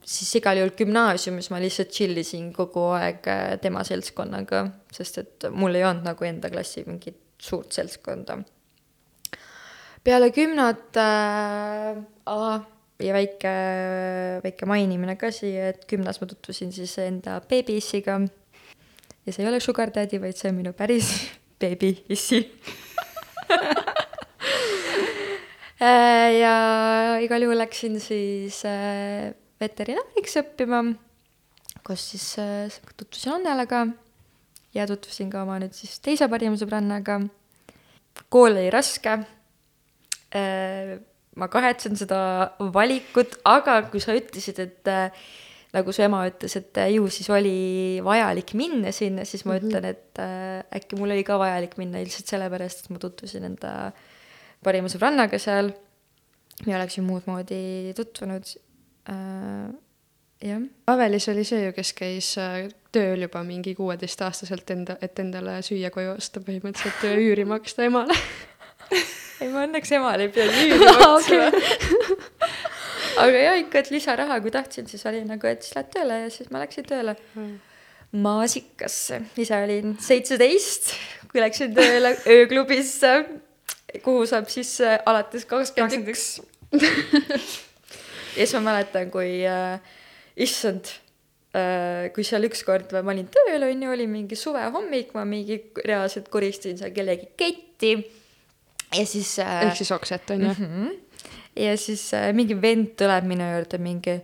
[0.06, 5.48] siis igal juhul gümnaasiumis ma lihtsalt chill isin kogu aeg äh, tema seltskonnaga, sest et
[5.50, 8.38] mul ei olnud nagu enda klassi mingit suurt seltskonda
[10.04, 11.98] peale kümnat äh,
[13.02, 13.52] ja väike,
[14.44, 18.20] väike mainimine ka siia, et kümnes ma tutvusin siis enda beebiissiga.
[19.26, 21.12] ja see ei ole sugar daddy, vaid see on minu päris
[21.60, 22.44] beebiissi
[25.80, 26.54] ja
[27.22, 30.82] igal juhul läksin siis äh, veterinaariks õppima,
[31.86, 33.86] kus siis äh, tutvusin Annelaga
[34.74, 37.20] ja tutvusin ka oma nüüd siis teise parima sõbrannaga.
[38.28, 39.20] kool oli raske
[40.28, 40.98] Äh,
[41.40, 42.20] ma kahetsen seda
[42.74, 45.14] valikut, aga kui sa ütlesid, et äh,
[45.72, 49.58] nagu su ema ütles, et äh, ju siis oli vajalik minna sinna, siis ma mm
[49.58, 49.68] -hmm.
[49.70, 53.92] ütlen, et äh, äkki mul oli ka vajalik minna lihtsalt sellepärast, et ma tutvusin enda
[54.64, 55.72] parima sõbrannaga seal.
[56.64, 58.54] me ei oleks ju muud moodi tutvunud
[59.10, 59.68] äh,.
[60.42, 60.66] jah.
[60.86, 62.32] Avelis oli see ju, kes käis
[62.94, 68.16] tööl juba mingi kuueteistaastaselt enda, et endale süüa koju osta põhimõtteliselt üüri maksta emale
[69.40, 71.50] ei, ma õnneks emale ei pidanud üüri maksma
[73.22, 76.30] aga jaa, ikka, et lisaraha, kui tahtsin, siis oli nagu, et siis lähed tööle ja
[76.32, 77.50] siis ma läksin tööle mm.
[78.24, 80.92] maasikasse, ise olin seitseteist,
[81.32, 83.14] kui läksin tööle ööklubisse,
[84.04, 86.26] kuhu saab sisse alates kakskümmend üks.
[88.38, 89.78] ja siis ma mäletan, kui äh,
[90.36, 90.90] issand
[91.56, 96.28] äh,, kui seal ükskord ma olin tööl, on ju, oli mingi suvehommik, ma mingi reaalselt
[96.32, 97.94] koristasin seal kellegi ketti
[98.94, 99.62] ja siis äh,.
[99.66, 100.66] ehk siis okset on ju mm.
[100.66, 101.22] -hmm.
[101.56, 104.20] ja siis äh, mingi vend tuleb minu juurde mingi,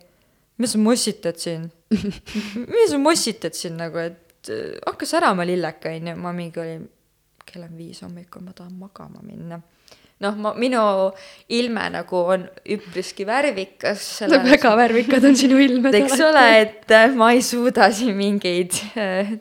[0.58, 1.70] mis sa mossitad siin
[2.74, 6.88] mis sa mossitad siin nagu, et äh, hakka särama lilleka onju, ma mingi olin,
[7.54, 9.60] kell on viis hommikul, ma tahan magama minna
[10.24, 10.82] noh, ma, minu
[11.52, 12.44] ilme nagu on
[12.76, 14.04] üpriski värvikas.
[14.30, 15.96] no väga värvikad on sinu ilmed.
[16.02, 19.34] eks ole, et äh, ma ei suuda siin mingeid äh,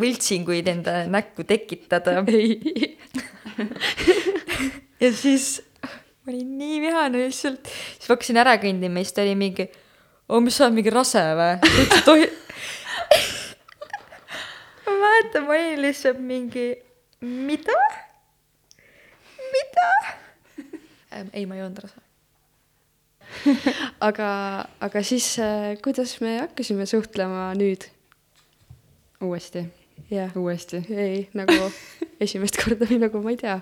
[0.00, 2.20] võltsinguid enda näkku tekitada.
[2.28, 2.96] ei
[5.02, 5.60] ja siis
[6.22, 9.66] ma olin nii vihane lihtsalt, siis ma hakkasin ära kõndima ja siis ta oli mingi,
[10.28, 11.56] oo, mis sa oled mingi rase või?
[11.64, 12.28] sa üldse tohi
[14.86, 16.68] ma mäletan, ma olin lihtsalt mingi,
[17.20, 17.72] mida?
[19.52, 19.88] mida?
[21.36, 22.00] ei, ma ei olnud rase
[24.08, 24.30] aga,
[24.80, 27.86] aga siis äh, kuidas me hakkasime suhtlema nüüd?
[29.20, 29.66] uuesti
[30.10, 30.32] jah.
[30.36, 30.82] uuesti?
[30.90, 31.70] ei, nagu
[32.24, 33.60] esimest korda või nagu ma ei tea.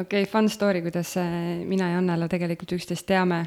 [0.00, 1.30] okei okay,, fun story, kuidas äh,
[1.68, 3.44] mina ja Annela tegelikult üksteist teame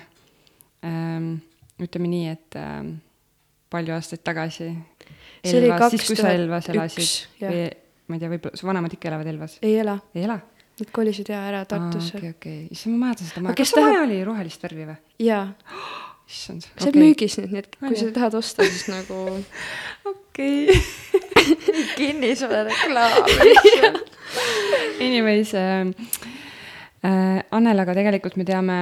[0.85, 1.35] ähm,.
[1.79, 2.97] ütleme nii, et ähm,
[3.71, 4.73] palju aastaid tagasi.
[5.41, 7.69] see oli kaks tuhat üks, või
[8.09, 9.57] ma ei tea, võib-olla su vanemad ikka elavad Elvas?
[9.65, 9.99] ei ela.
[10.15, 10.39] ei ela?
[10.79, 12.17] Nad kolisid jaa ära Tartusse.
[12.17, 14.97] okei, okei, issand, ma mäletan seda maja, kas see maja oli rohelist värvi või?
[15.25, 15.43] jaa
[16.29, 16.67] issand.
[16.69, 17.03] see on okay.
[17.03, 19.19] müügis nüüd, nii et kui sa tahad osta, siis nagu
[20.13, 20.79] okei
[21.99, 23.29] kinnisvarareklaam
[25.05, 25.87] Anyways äh,,
[27.07, 28.75] äh, Annelaga tegelikult me teame,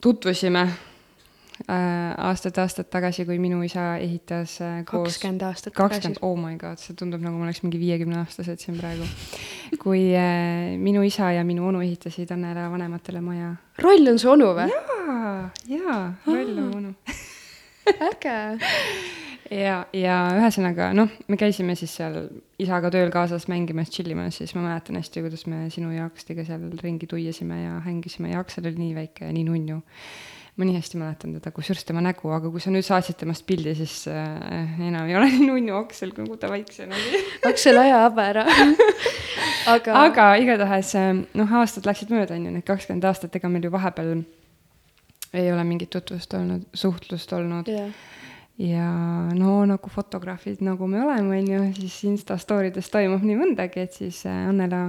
[0.00, 0.68] tutvusime
[1.68, 6.00] aastad-aastad tagasi, kui minu isa ehitas äh, koos kakskümmend aastat tagasi.
[6.00, 9.06] kakskümmend, oh my god, see tundub nagu ma oleks mingi viiekümneaastased siin praegu.
[9.82, 13.54] kui äh, minu isa ja minu onu ehitasid Annele vanematele maja.
[13.82, 14.68] roll on su onu või?
[14.72, 16.94] jaa, jaa, roll on onu
[18.10, 18.38] äge
[19.50, 22.18] ja, ja ühesõnaga noh, me käisime siis seal
[22.60, 26.44] isaga tööl kaasas mängimas, chill imas, siis ma mäletan hästi, kuidas me sinu ja Akstiga
[26.46, 29.80] seal ringi tuiasime ja hängisime ja Aksel oli nii väike ja nii nunnu.
[30.58, 33.74] Ma nii hästi mäletan teda, kusjuures tema nägu, aga kui sa nüüd saatsid temast pildi,
[33.78, 38.28] siis äh, enam ei ole nii nunnu Aksel, kui ta väiksena oli Aksel, aja haba
[38.34, 38.46] ära.
[39.70, 43.66] Aga, aga igatahes äh, noh, aastad läksid mööda, on ju, need kakskümmend aastat, ega meil
[43.68, 44.22] ju vahepeal
[45.36, 47.68] ei ole mingit tutvust olnud, suhtlust olnud.
[47.70, 47.90] Jah,
[48.58, 48.86] ja
[49.36, 53.84] no nagu fotograafid, nagu me oleme, on ju, siis Insta story des toimub nii mõndagi,
[53.84, 54.88] et siis äh, Annela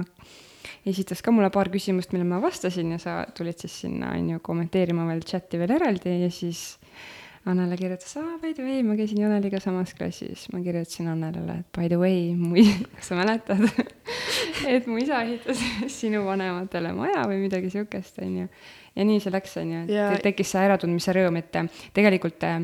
[0.86, 4.42] esitas ka mulle paar küsimust, millele ma vastasin ja sa tulid siis sinna, on ju,
[4.44, 6.78] kommenteerima veel chati veel eraldi ja siis
[7.42, 10.44] Annele kirjutas, aa, by the way, ma käisin Janeliga samas klassis.
[10.52, 12.54] ma kirjutasin Annelele, et by the way, mu,
[12.94, 13.64] kas sa mäletad
[14.70, 15.58] et mu isa ehitas
[16.00, 18.46] sinu vanematele maja või midagi siukest, on ju.
[18.94, 22.46] ja nii see läks, on ju, Ja- et tekkis see äratundmise rõõm, et äh, tegelikult
[22.46, 22.60] äh,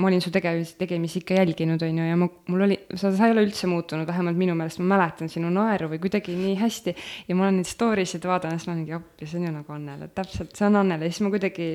[0.00, 3.28] ma olin su tegemisi, tegemisi ikka jälginud, on ju, ja ma, mul oli, sa, sa
[3.28, 6.96] ei ole üldse muutunud, vähemalt minu meelest, ma mäletan sinu naeru või kuidagi nii hästi.
[7.28, 9.76] ja ma olen neid story sid vaadanud, siis ma olengi, appi, see on ju nagu
[9.76, 11.70] Annele, täpselt, see on Annele, ja siis ma kuidagi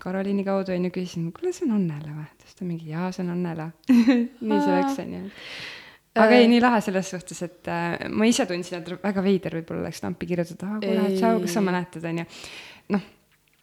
[0.00, 2.26] Karoliini kaudu on ju küsisin, kuule, see on Annele või?
[2.36, 3.70] ütles ta mingi, jaa, see on Annele
[4.48, 5.22] nii see läks, on ju.
[6.24, 9.86] aga ei, nii lahe selles suhtes, et äh, ma ise tundsin, et väga veider võib-olla
[9.86, 12.28] oleks Lampi kirjutada, aa, kuule, tšau, kas sa mäletad, on ju.
[12.96, 13.08] noh,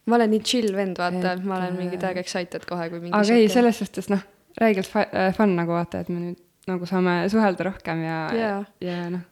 [0.07, 3.03] ma olen nii chill vend, vaata Et,, ma olen mingi äh, täiega excited kohe, kui
[3.03, 4.23] mingi aga ei, selles suhtes noh,
[4.61, 8.61] räigelt äh, fun nagu vaata, et me nüüd nagu saame suhelda rohkem ja Jaa.
[8.83, 9.23] ja noh,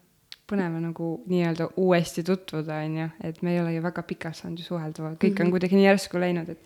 [0.46, 4.38] põnev on nagu nii-öelda uuesti tutvuda, on ju, et me ei ole ju väga pikalt
[4.38, 5.46] saanud ju suhelda, kõik mm -hmm.
[5.46, 6.60] on kuidagi nii järsku läinud, et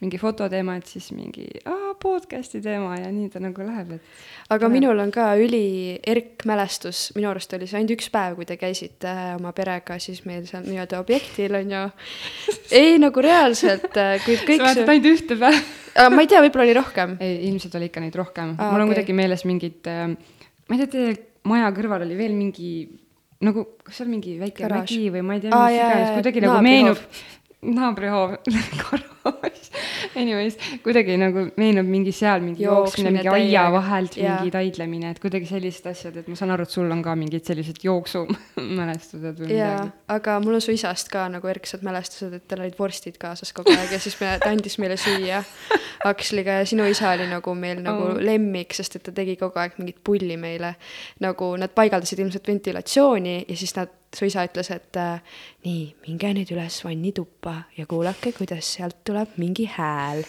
[0.00, 4.02] mingi fototeema, et siis mingi aa, podcast'i teema ja nii ta nagu läheb, et
[4.48, 4.72] aga Põnev.
[4.72, 9.08] minul on ka ülierk mälestus, minu arust oli see ainult üks päev, kui te käisite
[9.08, 11.84] äh, oma perega siis meil seal nii-öelda objektil on ju.
[12.80, 13.92] ei nagu reaalselt,
[14.24, 16.10] kui sa kõik mäletad ainult ühte päeva?
[16.10, 17.16] ma ei tea, võib-olla oli rohkem.
[17.20, 18.94] ei, ilmselt oli ikka neid rohkem mul on okay.
[18.94, 20.08] kuidagi meeles mingid äh,
[20.68, 22.70] ma ei tea, teie maja kõrval oli veel mingi
[23.44, 24.90] nagu, kas seal mingi väike Garaaž.
[24.90, 27.02] mägi või ma ei tea, mis iganes, kuidagi nagu meenub,
[27.62, 28.36] naabrihoov
[28.82, 29.62] garaaž,
[30.16, 34.36] anyways, kuidagi nagu meenub mingi seal mingi jooksmine, mingi aia vahelt Jaa.
[34.36, 37.44] mingi taidlemine, et kuidagi sellised asjad, et ma saan aru, et sul on ka mingid
[37.48, 42.46] sellised jooksumälestused või jaa midagi., aga mul on su isast ka nagu erksad mälestused, et
[42.48, 45.42] tal olid vorstid kaasas kogu aeg ja siis me, ta andis meile süüa
[46.06, 48.18] Aksliga ja sinu isa oli nagu meil nagu Oh.
[48.22, 50.74] lemmik, sest et ta tegi kogu aeg mingit pulli meile.
[51.24, 55.20] nagu nad paigaldasid ilmselt ventilatsiooni ja siis nad, su isa ütles, et äh,
[55.66, 60.22] nii, minge nüüd üles vannituppa ja kuulake, kuidas sealt tuleb mingi hääl.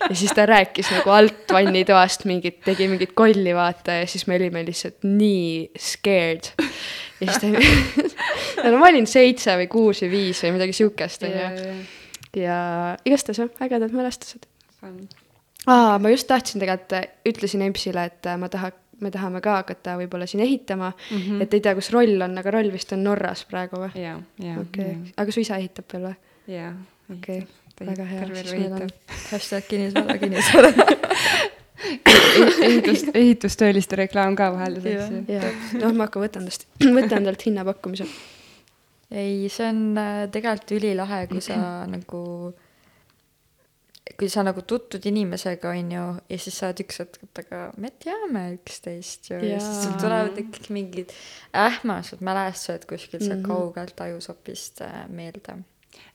[0.00, 4.38] ja siis ta rääkis nagu alt vannitoast mingit, tegi mingit kolli vaata ja siis me
[4.38, 6.52] olime lihtsalt nii scared.
[7.20, 11.76] Ja siis ta no ma olin seitse või kuus või viis või midagi siukest onju.
[12.36, 12.58] Ja
[13.04, 14.48] igastahes jah ägedad mälestused.
[15.66, 19.96] Aa ma just tahtsin tegelikult ütlesin Empsile et äh, ma taha me tahame ka hakata
[20.00, 21.42] võib-olla siin ehitama mm -hmm.
[21.42, 24.60] et ei tea kus roll on aga roll vist on Norras praegu või jaa, jaa.
[24.60, 26.72] okei aga su isa ehitab veel või jaa.
[27.12, 27.40] okei
[27.80, 28.88] väga hea siis meil on
[29.32, 30.72] hashtag kinnisvara, kinnisvara.
[32.68, 35.24] ehitus, ehitustööliste reklaam ka vahel lisaks ju.
[35.28, 36.66] jah noh ma hakkan võtan tast
[37.00, 38.08] võtan talt hinnapakkumise
[39.10, 41.58] ei, see on äh, tegelikult ülilahe, kui sa
[41.94, 42.22] nagu,
[44.16, 47.62] kui sa nagu tutvud inimesega, on ju, ja siis sa oled üks hetk, et aga
[47.76, 51.12] me teame üksteist ju ja siis sul tulevad ikkagi mingid
[51.52, 53.48] ähmased mälestused kuskilt sealt Mhm.
[53.50, 55.58] kaugelt ajusopist äh, meelde.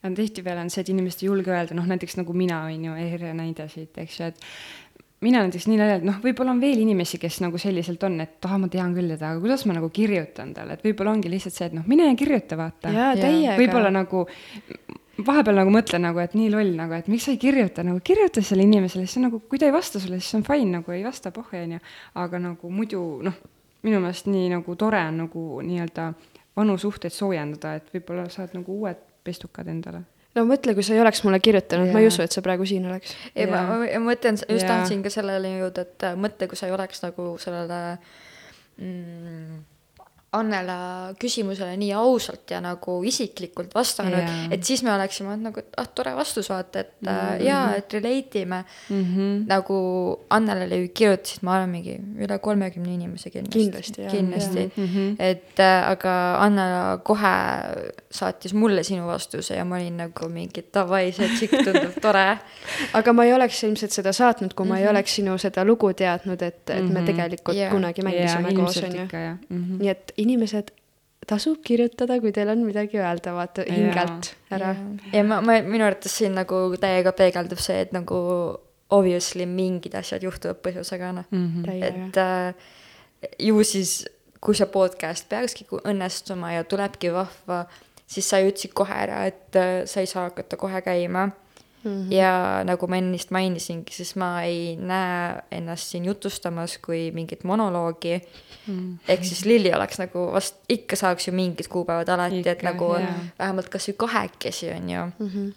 [0.02, 2.94] aga tihtipeale on see, et inimesed ei julge öelda, noh näiteks nagu mina on ju,
[2.94, 4.38] Eire näide siit, eks ju, et
[5.22, 8.56] mina näiteks nii naljalt, noh, võib-olla on veel inimesi, kes nagu selliselt on, et ah,
[8.58, 11.66] ma tean küll teda, aga kuidas ma nagu kirjutan talle, et võib-olla ongi lihtsalt see,
[11.70, 12.90] et noh, mine ja kirjuta, vaata.
[13.62, 14.24] võib-olla nagu
[15.20, 18.42] vahepeal nagu mõtlen nagu, et nii loll nagu, et miks sa ei kirjuta nagu, kirjuta
[18.42, 21.02] sellele inimesele, siis on nagu, kui ta ei vasta sulle, siis on fine nagu ei
[21.04, 21.80] vasta, pohhu onju.
[22.22, 23.36] aga nagu muidu noh,
[23.82, 26.12] minu meelest nii nagu tore on nagu nii-öelda
[26.56, 30.04] vanu suhteid soojendada, et võib-olla saad nagu uued pestukad endale.
[30.34, 32.86] no mõtle kui sa ei oleks mulle kirjutanud ma ei usu et sa praegu siin
[32.88, 33.66] oleks ei, ma, Jaa.
[33.68, 34.78] ma ma mõtlen, just Jaa.
[34.78, 37.82] tahtsin ka sellele jõuda, et mõtle, kui sa ei oleks nagu sellele
[38.78, 39.60] mm,
[40.32, 45.60] Annela küsimusele nii ausalt ja nagu isiklikult vastanud Jaa., et siis me oleksime olnud nagu,
[45.60, 47.08] et ah, tore vastus, vaata, et mm.
[47.08, 47.42] -hmm.
[47.46, 49.02] jaa, et relate ime mm.
[49.02, 49.44] -hmm.
[49.46, 49.76] nagu
[50.30, 53.58] Annelale ju kirjutasid, ma arvan, mingi üle kolmekümne inimese kindlasti.
[53.58, 55.14] Kindlasti, kindlasti jaa., Mhm.
[55.18, 57.34] et äh, aga Annela kohe
[58.12, 62.26] saatis mulle sinu vastuse ja ma olin nagu mingi davai, see tšikk tundub tore
[62.98, 66.42] aga ma ei oleks ilmselt seda saatnud kui ma ei oleks sinu seda lugu teadnud
[66.42, 67.06] et et me Mhm.
[67.06, 67.70] tegelikult Jaa.
[67.70, 69.38] kunagi mängisime koos onju mm.
[69.48, 69.78] -hmm.
[69.78, 70.72] nii et inimesed
[71.26, 74.74] tasub kirjutada kui teil on midagi öelda vaata hingelt ära
[75.12, 78.16] ja, ma, ma, minu arvates siin nagu täiega peegeldub see, et nagu
[78.92, 81.24] obviously mingid asjad juhtuvad põhjusega, noh.
[81.30, 81.84] Mm -hmm.
[81.84, 82.54] et äh,
[83.38, 84.04] ju siis,
[84.40, 87.64] kui see podcast peakski õnnestuma ja tulebki vahva,
[88.12, 91.30] siis sa ütlesid kohe ära, et äh, sa ei saa hakata kohe käima.
[91.82, 92.12] -hmm.
[92.12, 98.18] ja nagu ma ennist mainisingi, siis ma ei näe ennast siin jutustamas kui mingit monoloogi
[98.18, 98.74] mm.
[98.74, 99.12] -hmm.
[99.12, 103.26] ehk siis Lilli oleks nagu vast ikka saaks ju mingid kuupäevad alati, et nagu yeah.
[103.38, 105.28] vähemalt kasvõi kahekesi on ju mm.
[105.28, 105.52] -hmm.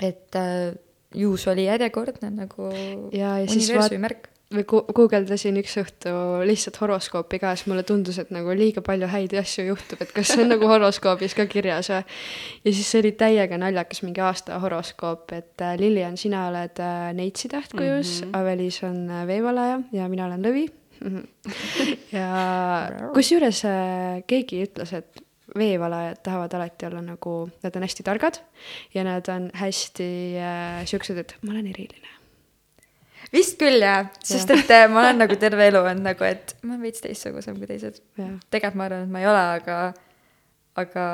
[0.00, 0.76] et äh,
[1.14, 2.70] ju see oli järjekordne nagu
[3.12, 6.12] ja, ja universumi märk või gu-, guugeldasin üks õhtu
[6.46, 10.32] lihtsalt horoskoopi ka, siis mulle tundus, et nagu liiga palju häid asju juhtub, et kas
[10.32, 12.04] see on nagu horoskoobis ka kirjas või.
[12.64, 17.10] ja siis see oli täiega naljakas mingi aasta horoskoop, et äh, Lilian, sina oled äh,
[17.16, 18.40] Neitsi tähtkujus mm, -hmm.
[18.40, 20.66] Avelis on äh, veevalaja ja mina olen lõvi
[22.18, 22.30] ja
[23.14, 25.22] kusjuures äh, keegi ütles, et
[25.58, 28.40] veevalajad tahavad alati olla nagu, nad on hästi targad
[28.94, 32.13] ja nad on hästi äh, siuksed, et ma olen eriline
[33.34, 36.76] vist küll jah, sest et äh, ma olen nagu terve elu olnud nagu, et ma
[36.76, 38.00] olen veits teistsugusem kui teised.
[38.16, 39.78] tegelikult ma arvan, et ma ei ole, aga,
[40.84, 41.06] aga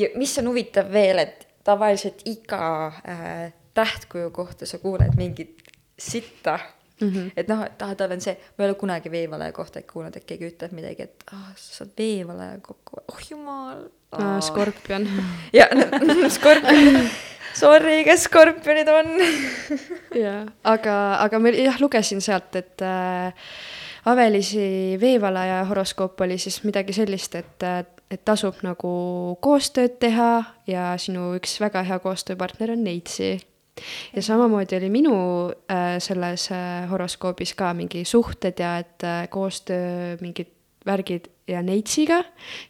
[0.00, 2.64] ja mis on huvitav veel, et tavaliselt iga
[3.08, 5.62] äh, tähtkuju kohta sa kuuled mingit
[5.98, 6.58] sitta
[7.00, 7.08] mm.
[7.08, 7.30] -hmm.
[7.36, 10.24] et noh, et ah, tal on see, ma ei ole kunagi veevalaja kohta kuulnud, et
[10.24, 14.40] keegi ütleb midagi, et ah, sa saad veevalaja kokku, oh jumal ah,.
[14.40, 15.08] Skorpion.
[15.58, 17.00] ja no, skorpion
[17.54, 19.12] Sorry, kes skorpionid on
[20.24, 23.30] jah, aga, aga ma jah, lugesin sealt, et äh,
[24.10, 27.64] Avelisi veevalaja horoskoop oli siis midagi sellist, et,
[28.10, 28.90] et tasub nagu
[29.40, 30.32] koostööd teha
[30.68, 33.38] ja sinu üks väga hea koostööpartner on Neitsi.
[34.16, 35.14] Ja samamoodi oli minu
[35.50, 40.52] äh, selles äh, horoskoobis ka mingi suhted ja et äh, koostöö mingid
[40.86, 42.22] värgid ja Neitsiga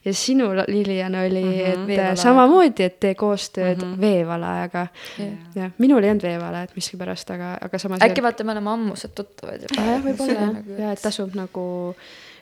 [0.05, 2.17] ja sinul, Lilian, oli mm, -hmm, et veevalajaga.
[2.17, 4.01] samamoodi, et tee koostööd mm -hmm.
[4.01, 4.87] veevalajaga
[5.19, 5.33] yeah..
[5.55, 9.63] jah, minul ei olnud veevalajat miskipärast, aga, aga samas äkki vaata, me oleme ammused tuttavad
[9.63, 9.91] juba ah,.
[9.91, 11.67] jah, võib-olla jah nagu..., ja et tasub nagu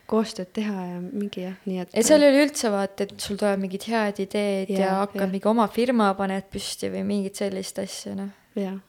[0.06, 1.88] koostööd teha ja mingi jah, nii et.
[1.94, 5.48] et seal oli üldse vaata, et sul tulevad mingid head ideed ja, ja hakkad mingi
[5.48, 8.32] oma firma paned püsti või mingit sellist asja, noh.
[8.58, 8.80] Jah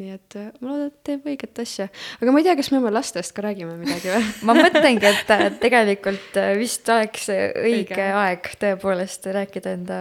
[0.00, 1.88] nii et äh, ma loodan, et teeb õiget asja.
[2.20, 5.32] aga ma ei tea, kas me oma lastest ka räägime midagi või ma mõtlengi, et
[5.34, 10.00] äh, tegelikult äh, vist oleks õige, õige aeg tõepoolest rääkida enda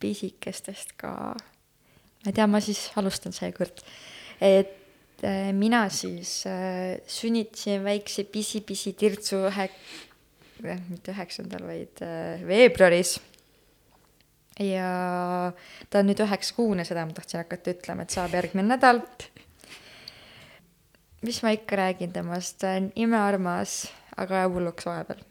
[0.00, 1.12] pisikestest ka.
[1.34, 3.84] ma ei tea, ma siis alustan seekord.
[4.40, 4.76] et
[5.58, 6.44] mina siis
[7.10, 9.64] sünnitasin väikse pisi-pisi tirtsu ühe,
[10.62, 11.98] mitte üheksandal, vaid
[12.46, 13.16] veebruaris
[14.58, 15.52] ja
[15.90, 19.02] ta on nüüd üheksakuune, seda ma tahtsin hakata ütlema, et saab järgmine nädal.
[21.22, 25.24] mis ma ikka räägin temast, ta on imearmas, aga ajab hulluks vahepeal.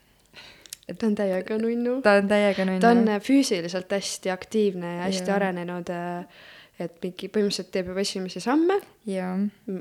[0.98, 2.02] ta on täiega nunnu.
[2.02, 2.82] ta on täiega nunnu.
[2.82, 5.36] ta on füüsiliselt hästi aktiivne ja hästi ja.
[5.36, 5.94] arenenud
[6.78, 8.76] et mingi põhimõtteliselt teeb juba esimesi samme,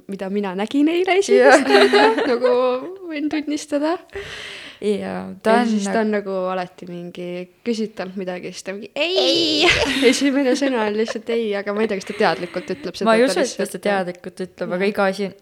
[0.09, 2.53] mida mina nägin eile esimest korda nagu
[3.11, 3.99] võin tunnistada
[4.85, 5.71] ja ta on.
[5.71, 7.29] siis ta on nagu alati mingi,
[7.67, 9.75] küsid talt midagi, siis ta mingi ei, ei.
[10.13, 13.09] esimene sõna on lihtsalt ei, aga ma ei tea, kas ta teadlikult ütleb seda.
[13.09, 15.37] ma ei usu, et ta seda teadlikult ütleb, aga iga asi on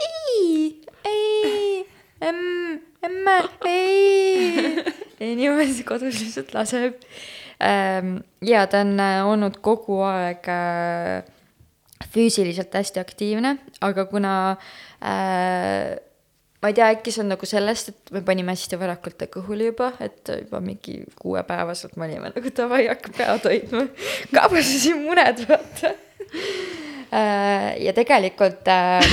[0.00, 1.86] ei, ei,
[2.20, 3.36] emm, emme,
[3.66, 4.84] ei.
[5.20, 6.98] ja niimoodi kodus lihtsalt laseb.
[7.62, 11.22] Ehm, ja ta on äh, olnud kogu aeg äh,
[12.14, 14.34] füüsiliselt hästi aktiivne, aga kuna
[14.98, 15.94] äh,
[16.64, 19.66] ma ei tea, äkki see on nagu sellest, et me panime hästi varakult ta kõhuli
[19.66, 23.82] juba, et juba mingi kuuepäevaselt me olime nagu davai, hakka pead hoidma.
[24.32, 25.90] kaabastasime muned, vaata.
[27.12, 29.04] Äh, ja tegelikult äh,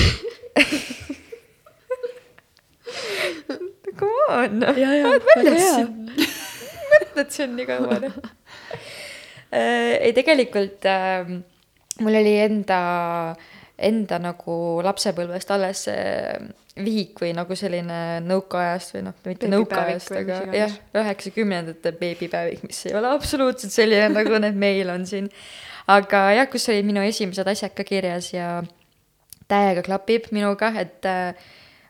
[3.99, 6.07] Come on, oled väljas siin.
[6.93, 8.15] mõtled siin nii kaua, noh.
[9.51, 11.27] Äh, ei, tegelikult äh,
[11.99, 12.79] mul oli enda,
[13.81, 14.55] enda nagu
[14.85, 16.03] lapsepõlvest alles see
[16.79, 22.95] vihik või nagu selline nõukaajast või noh, mitte nõukaajast, aga jah, üheksakümnendate beebipäevik, mis ei
[22.95, 25.27] ole absoluutselt selline, nagu need meil on siin.
[25.91, 28.61] aga jah, kus olid minu esimesed asjad ka kirjas ja
[29.51, 31.33] täiega klapib minuga, et äh,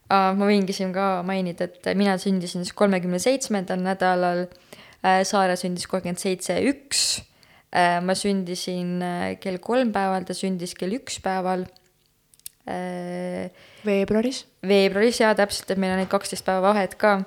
[0.09, 5.85] ma võingi siin ka mainida, et mina sündisin siis kolmekümne seitsmendal nädalal äh,, Saare sündis
[5.91, 7.21] kolmkümmend seitse üks
[7.69, 11.67] äh,, ma sündisin äh, kell kolm päeval, ta sündis kell üks päeval
[13.86, 14.45] veebruaris?
[14.68, 17.24] veebruaris jaa, täpselt, et meil on neid kaksteist päeva vahet ka.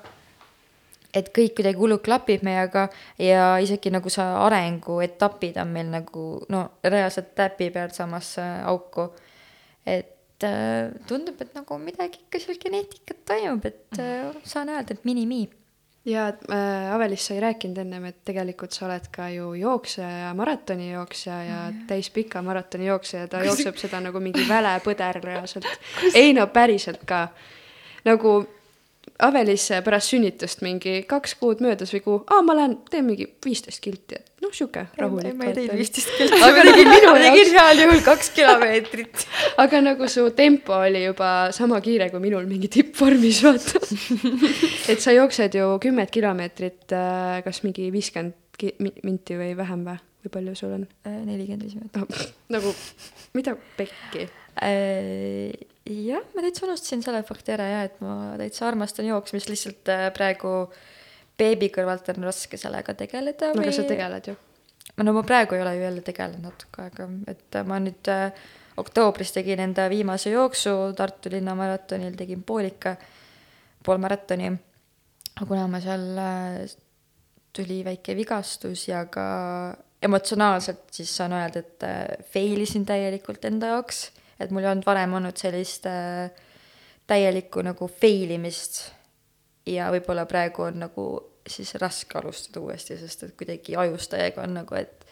[1.15, 6.65] et kõik kuidagi hullult klapib meiega ja isegi nagu see arenguetapid on meil nagu no
[6.85, 9.11] reaalselt täpi pealt samasse auku.
[9.87, 15.05] et äh, tundub, et nagu midagi ikka seal geneetikat toimub, et äh, saan öelda, et
[15.05, 15.47] mini-mi
[16.05, 20.35] ja äh, Avelis, sa ei rääkinud ennem, et tegelikult sa oled ka ju jooksja ja
[20.37, 23.47] maratonijooksja ja täispika maratonijooksja ja ta Kus...
[23.47, 25.69] jookseb seda nagu mingi välepõder reaalselt.
[26.21, 27.29] ei no päriselt ka.
[28.05, 28.37] nagu
[29.23, 33.79] Avelis pärast sünnitust mingi kaks kuud möödas või kuu, aa, ma lähen teen mingi viisteist
[33.85, 35.37] kilti, et noh, sihuke rahulik.
[35.39, 39.27] ma ei teinud viisteist kilomeetrit, aga tegin minu, tegin heal juhul kaks kilomeetrit.
[39.63, 43.85] aga nagu su tempo oli juba sama kiire kui minul mingi tippvormis, vaata.
[44.91, 46.97] et sa jooksed ju kümmet kilomeetrit,
[47.47, 48.35] kas mingi viiskümmend
[48.83, 52.03] minti või vähem või, või palju sul on nelikümmend viis minutit.
[52.03, 52.35] oh,?
[52.55, 52.75] nagu,
[53.39, 54.27] mida pekki?
[55.85, 60.07] Jah, ma täitsa unustasin selle fakti ära ja et ma täitsa armastan jooksmist, lihtsalt äh,
[60.17, 60.55] praegu
[61.37, 64.37] beebi kõrvalt on raske sellega tegeleda no aga sa tegeled ju.
[65.03, 68.47] no ma praegu ei ole ju jälle tegelenud natuke aega, et ma nüüd äh,
[68.81, 72.97] oktoobris tegin enda viimase jooksu Tartu linnamaratonil, tegin poolika,
[73.85, 74.51] poolmaratoni.
[75.37, 76.77] aga kuna ma seal äh,
[77.55, 79.27] tuli väike vigastus ja ka
[80.05, 84.07] emotsionaalselt, siis saan öelda, et äh, fail isin täielikult enda jaoks,
[84.41, 86.31] et mul ei olnud varem olnud sellist äh,
[87.07, 88.83] täielikku nagu fail imist
[89.67, 91.07] ja võib-olla praegu on nagu
[91.49, 95.05] siis raske alustada uuesti, sest et kuidagi ajus täiega on nagu, et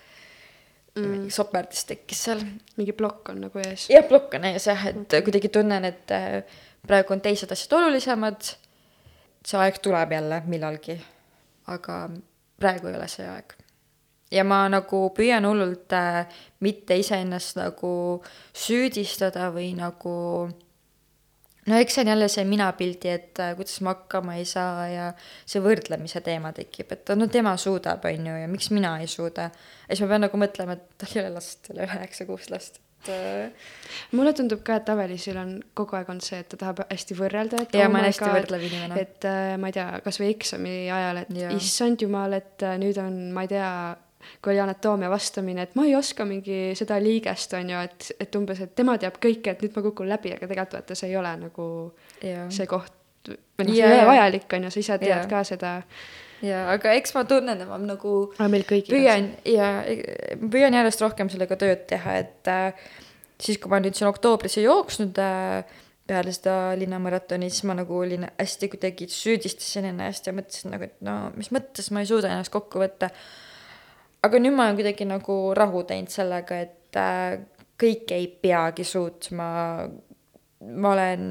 [0.96, 1.28] mm.
[1.32, 2.42] soperdis tekkis seal.
[2.76, 3.88] mingi plokk on nagu ees.
[3.92, 8.54] jah, plokk on ees jah, et kuidagi tunnen, et äh, praegu on teised asjad olulisemad.
[9.46, 10.96] see aeg tuleb jälle millalgi,
[11.66, 12.04] aga
[12.60, 13.56] praegu ei ole see aeg.
[14.32, 16.24] Ja ma nagu püüan hullult äh,
[16.64, 17.94] mitte iseennast nagu
[18.56, 20.14] süüdistada või nagu
[21.66, 25.10] no eks see on jälle see minapildi, et äh, kuidas ma hakkama ei saa ja
[25.46, 29.50] see võrdlemise teema tekib, et no tema suudab, on ju, ja miks mina ei suuda.
[29.52, 32.50] ja siis ma pean nagu mõtlema, et tal ei ole last, tal ei ole üheksa-kuus
[32.52, 33.70] last, et äh,
[34.18, 37.64] mulle tundub ka, et Avelisil on kogu aeg on see, et ta tahab hästi võrrelda,
[37.66, 39.02] et ja oh ma olen hästi võrdlev inimene.
[39.06, 41.52] et äh, ma ei tea, kasvõi eksami ajal, et Jaa.
[41.58, 43.70] issand jumal, et äh, nüüd on, ma ei tea,
[44.42, 48.40] kui oli anatoomia vastamine, et ma ei oska mingi seda liigest, on ju, et, et
[48.40, 51.20] umbes, et tema teab kõike, et nüüd ma kukun läbi, aga tegelikult vaata, see ei
[51.20, 51.68] ole nagu
[52.24, 52.94] ja, see koht,
[53.28, 54.10] või noh, see Jaa, ei ole jaa.
[54.10, 55.28] vajalik, on ju, sa ise tead Jaa.
[55.30, 55.76] ka seda,
[56.46, 59.70] ja aga eks ma tunnen, et ma nagu püüan ja
[60.42, 62.90] püüan järjest rohkem sellega tööd teha, et äh,
[63.42, 67.96] siis, kui ma nüüd siin oktoobris ei jooksnud äh, peale seda linnamaratoni, siis ma nagu
[68.02, 72.32] olin hästi kuidagi süüdistasin ennast ja mõtlesin nagu, et no mis mõttes ma ei suuda
[72.32, 73.12] ennast kokku võtta.
[74.22, 77.42] Aga nüüd ma olen kuidagi nagu rahu teinud sellega, et äh,
[77.80, 79.48] kõike ei peagi suutma.
[80.62, 81.22] ma olen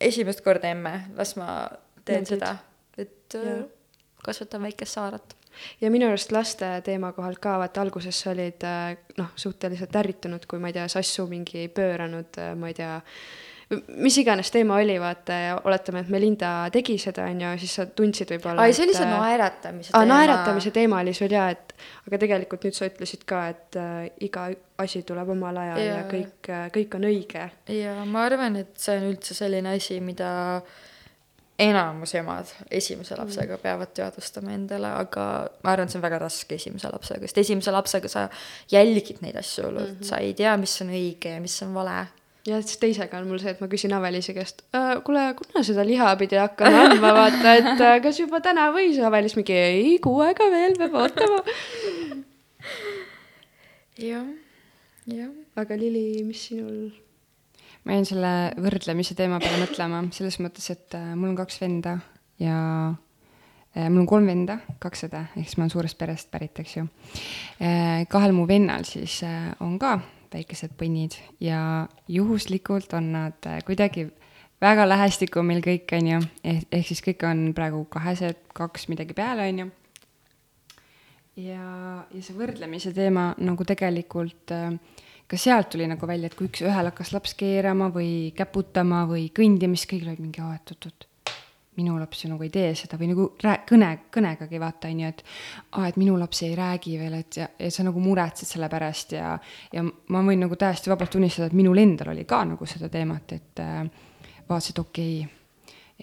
[0.00, 1.66] esimest korda emme, las ma
[2.04, 2.36] teen Naudid.
[2.36, 2.56] seda,
[2.98, 3.64] et äh,
[4.24, 5.36] kasvatan väikest saaret.
[5.80, 10.46] ja minu arust laste teema kohalt ka, vaata alguses sa olid äh, noh, suhteliselt ärritunud,
[10.46, 13.00] kui ma ei tea, Sassu mingi pööranud, ma ei tea,
[14.02, 17.86] mis iganes teema oli, vaata ja oletame, et Melinda tegi seda, on ju, siis sa
[17.86, 18.66] tundsid võib-olla.
[18.66, 21.74] ai, see oli see naeratamise aa, naeratamise teema oli sul jaa, et
[22.08, 24.48] aga tegelikult nüüd sa ütlesid ka, et äh, iga
[24.82, 27.48] asi tuleb omal ajal ja, ja kõik äh,, kõik on õige.
[27.72, 30.32] ja ma arvan, et see on üldse selline asi, mida
[31.62, 35.26] enamus emad esimese lapsega peavad teadvustama endale, aga
[35.62, 38.24] ma arvan, et see on väga raske esimese lapsega, sest esimese lapsega sa
[38.72, 40.08] jälgid neid asju hullult mm, -hmm.
[40.08, 42.00] sa ei tea, mis on õige ja mis on vale.
[42.46, 45.84] Ja siis teisega on mul see, et ma küsin Avelise käest äh,, kuule, kuna seda
[45.86, 50.22] liha pidi hakkama andma, vaata, et äh, kas juba täna võis, Avelis mingi ei, kuu
[50.24, 51.38] aega veel peab ootama.
[54.02, 54.26] jah,
[55.06, 55.30] jah.
[55.62, 56.90] aga Lili, mis sinul?
[57.86, 58.32] ma jäin selle
[58.62, 61.96] võrdlemise teema peale mõtlema selles mõttes, et äh, mul on kaks venda
[62.42, 62.58] ja
[63.72, 66.82] mul on kolm venda, kaks õde, ehk siis ma olen suurest perest pärit, eks ju
[68.12, 69.22] kahel mu vennal siis
[69.64, 69.94] on ka
[70.34, 74.08] väikesed põnnid ja juhuslikult on nad äh, kuidagi
[74.62, 79.16] väga lähestikku meil kõik, on ju, ehk, ehk siis kõik on praegu kahesed, kaks midagi
[79.18, 79.70] peale, on ju
[81.40, 81.68] ja,
[82.12, 84.74] ja see võrdlemise teema nagu tegelikult äh,
[85.28, 89.30] ka sealt tuli nagu välja, et kui üks, ühel hakkas laps keerama või käputama või
[89.34, 91.08] kõndima, siis kõigil olid mingi, aa, et oot-oot,
[91.76, 95.12] minu laps ju nagu ei tee seda või nagu rää-, kõne, kõnegagi vaata, on ju,
[95.12, 95.22] et
[95.70, 99.14] aa, et minu laps ei räägi veel, et ja, ja sa nagu muretsed selle pärast
[99.16, 99.36] ja
[99.72, 103.38] ja ma võin nagu täiesti vabalt tunnistada, et minul endal oli ka nagu seda teemat,
[103.38, 103.86] et äh,
[104.48, 105.40] vaatasin, et okei okay,,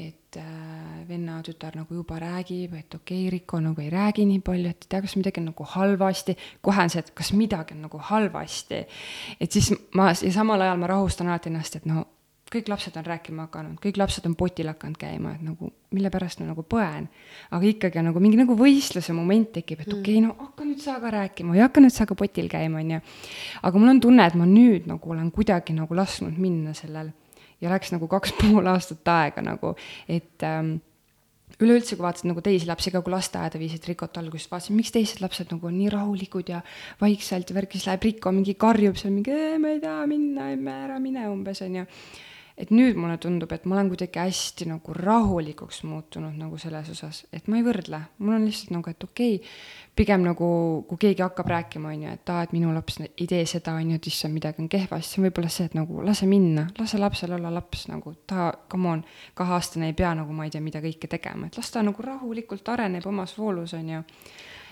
[0.10, 4.42] et äh, venna tütar nagu juba räägib, et okei okay,, Riko nagu ei räägi nii
[4.46, 7.78] palju, et ei tea, kas midagi on nagu halvasti, kohe on see, et kas midagi
[7.78, 8.86] on nagu halvasti.
[9.40, 12.08] et siis ma ja samal ajal ma rahustan alati ennast, et no
[12.50, 16.42] kõik lapsed on rääkima hakanud, kõik lapsed on potil hakanud käima, et nagu mille pärast
[16.42, 17.08] ma nagu põen.
[17.52, 20.82] aga ikkagi on nagu mingi nagu võistluse moment tekib, et okei okay,, no hakka nüüd
[20.84, 23.02] sa ka rääkima või hakka nüüd sa ka potil käima, on ju.
[23.62, 27.14] aga mul on tunne, et ma nüüd nagu olen kuidagi nagu lasknud minna sellel
[27.62, 29.76] ja läks nagu kaks pool aastat aega nagu,
[30.08, 30.78] et ähm,
[31.60, 35.22] üleüldse, kui vaatasid nagu teisi lapsi ka, kui lasteaeda viisid Rikot alguses, vaatasin, miks teised
[35.24, 36.62] lapsed nagu on nii rahulikud ja
[37.02, 40.50] vaikselt ja värk, siis läheb Riko mingi karjub seal mingi, ma ei taha minna,
[40.86, 41.86] ära mine umbes onju.
[42.60, 47.22] Et nüüd mulle tundub, et ma olen kuidagi hästi nagu rahulikuks muutunud nagu selles osas,
[47.32, 49.54] et ma ei võrdle, mul on lihtsalt nagu, et okei okay,,
[50.00, 50.50] pigem nagu,
[50.90, 53.94] kui keegi hakkab rääkima, on ju, et aa, et minu laps ei tee seda, on
[53.94, 57.00] ju, et issand, midagi on kehvasti, see on võib-olla see, et nagu lase minna, lase
[57.00, 59.04] lapsel olla laps nagu, ta, come on,
[59.40, 62.76] kaheaastane ei pea nagu ma ei tea, mida kõike tegema, et las ta nagu rahulikult
[62.76, 64.06] areneb omas voolus, on ju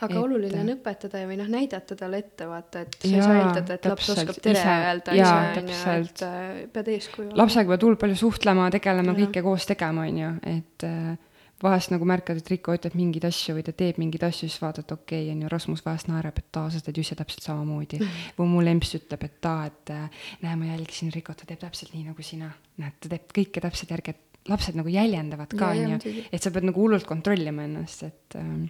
[0.02, 3.38] aga Et- oluline on õpetada või noh, näidata talle ette, vaata, et sa ei saa
[3.42, 5.80] eeldada, et laps oskab tere ise- öelda jaa, ise, on ju,
[6.10, 7.40] et äh, pead eeskuju olema.
[7.44, 11.16] lapsega pead hullult palju suhtlema, tegelema, kõike koos tegema, on ju, et äh,
[11.64, 14.92] vahest nagu märkad, et Riko ütleb mingeid asju või ta teeb mingeid asju, siis vaatad,
[14.94, 18.00] okei okay,, on ju, Rasmus vahest naerab, et aa, sa teed ju ise täpselt samamoodi.
[18.38, 21.96] Või mu lemps ütleb, et aa, et äh, näe, ma jälgisin Rikot, ta teeb täpselt
[21.96, 22.52] nii nagu sina.
[22.78, 26.54] näed, ta teeb kõike täpselt järgi, et lapsed nagu jäljendavad ka, on ju et sa
[26.54, 28.68] pead nagu hullult kontrollima ennast, et ähm,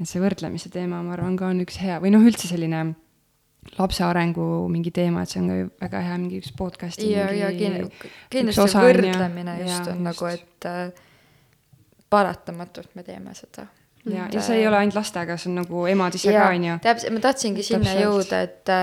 [0.00, 2.82] et see võrdlemise teema, ma arvan, ka on üks hea või noh, üldse selline
[3.78, 7.30] lapse arengu mingi teema, et see on ka ju väga hea mingi üks podcast'i ja,
[7.34, 8.82] ja kindlasti ju.
[8.84, 10.44] võrdlemine just Jaa, on nagu, just.
[10.44, 11.08] et äh,
[12.12, 13.66] paratamatult me teeme seda.
[14.04, 16.78] ja, ja see ei ole ainult lastega, see on nagu emad ise ka, on ju.
[16.84, 18.74] täpselt, ma tahtsingi sinna jõuda, et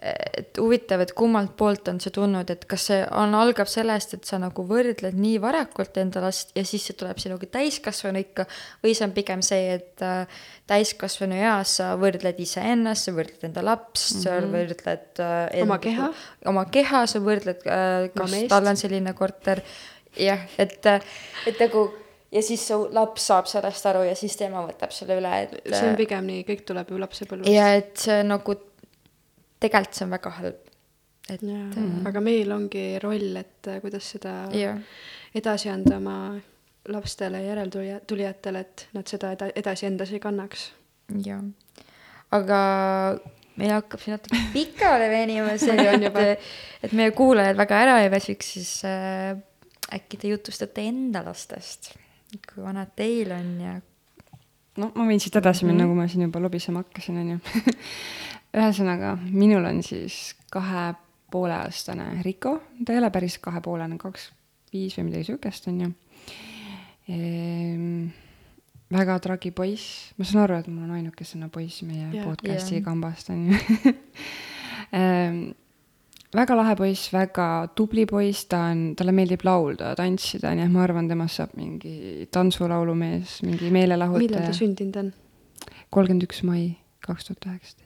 [0.00, 4.24] et huvitav, et kummalt poolt on see tulnud, et kas see on, algab sellest, et
[4.28, 8.46] sa nagu võrdled nii varakult enda last ja siis see tuleb sinuga täiskasvanu ikka
[8.80, 10.40] või see on pigem see, et äh,
[10.70, 14.48] täiskasvanu eas sa võrdled iseennast, sa võrdled enda lapst mm, -hmm.
[14.48, 16.10] sa võrdled äh, Oma enda- keha.
[16.52, 19.60] oma keha, sa võrdled äh,, Oma kas tal on selline korter,
[20.16, 20.80] jah, et,
[21.46, 21.90] et nagu
[22.32, 25.90] ja siis su laps saab sellest aru ja siis tema võtab selle üle, et see
[25.90, 27.52] on pigem nii, kõik tuleb ju lapsepõlvest.
[27.52, 28.54] ja et see nagu,
[29.60, 30.60] tegelikult see on väga halb.
[31.30, 34.78] et Jaa, aga meil ongi roll, et äh, kuidas seda jah,
[35.36, 36.16] edasi anda oma
[36.90, 40.70] lastele ja järeltulijatele, et nad seda eda- edasi endas ei kannaks.
[41.26, 41.42] jah.
[42.32, 42.58] aga
[43.60, 46.24] meil hakkab siin natuke pikale venima see, On juba.
[46.34, 46.50] et,
[46.82, 49.36] et meie kuulajad väga ära ei väsiks, siis äh,
[49.94, 51.92] äkki te jutustate enda lastest,
[52.48, 53.76] kui vanad teil on ja
[54.80, 57.38] no ma võin siit edasi minna, kui ma siin juba lobisema hakkasin, on ju.
[58.56, 60.90] ühesõnaga, minul on siis kahe
[61.30, 64.30] pooleaastane Riko, ta ei ole päris kahepoolene, kaks
[64.72, 65.92] viis või midagi siukest, on ju
[67.14, 68.10] ehm,.
[68.90, 72.26] väga tragi poiss, ma saan aru, et mul on ainukesena poiss meie yeah.
[72.26, 72.86] podcast'i Jaa.
[72.86, 73.94] kambast, on ju
[74.98, 75.40] ehm,
[76.34, 77.48] väga lahe poiss, väga
[77.78, 82.26] tubli poiss, ta on, talle meeldib laulda, tantsida, nii et ma arvan, temast saab mingi
[82.34, 84.56] tantsulaulumees, mingi millal meelelahutaja ta.
[84.56, 85.12] sündinud on?
[85.90, 86.64] kolmkümmend üks mai
[87.02, 87.79] kaks tuhat üheksateist.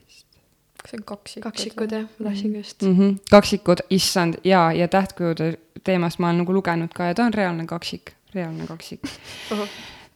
[0.85, 1.43] Kas see on kaksikud?
[1.49, 2.83] kaksikud jah, ma tahtsingi just.
[2.85, 3.17] Mhm.
[3.31, 7.65] kaksikud, issand, jaa, ja tähtkujude teemast ma olen nagu lugenud ka ja ta on reaalne
[7.69, 9.05] kaksik, reaalne kaksik.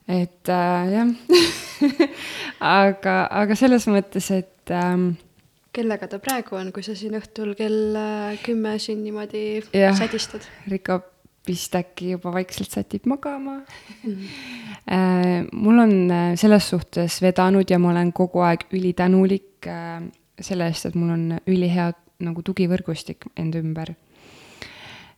[0.07, 1.07] et äh, jah
[2.85, 5.11] aga, aga selles mõttes, et ähm,
[5.73, 9.97] kellega ta praegu on, kui sa siin õhtul kell äh, kümme siin niimoodi Jah.
[9.97, 10.45] sädistad?
[10.69, 11.01] Riko
[11.47, 13.61] vist äkki juba vaikselt sätib magama
[14.89, 19.67] Äh, mul on äh, selles suhtes vedanud ja ma olen kogu aeg ülitänulik
[20.45, 21.91] selle eest, et mul on ülihea
[22.25, 23.95] nagu tugivõrgustik enda ümber.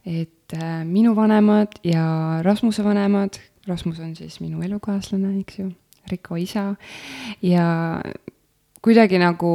[0.06, 5.68] et äh, minu vanemad ja Rasmuse vanemad, Rasmus on siis minu elukaaslane, eks ju,
[6.10, 6.76] Riko isa
[7.46, 8.02] ja
[8.82, 9.52] kuidagi nagu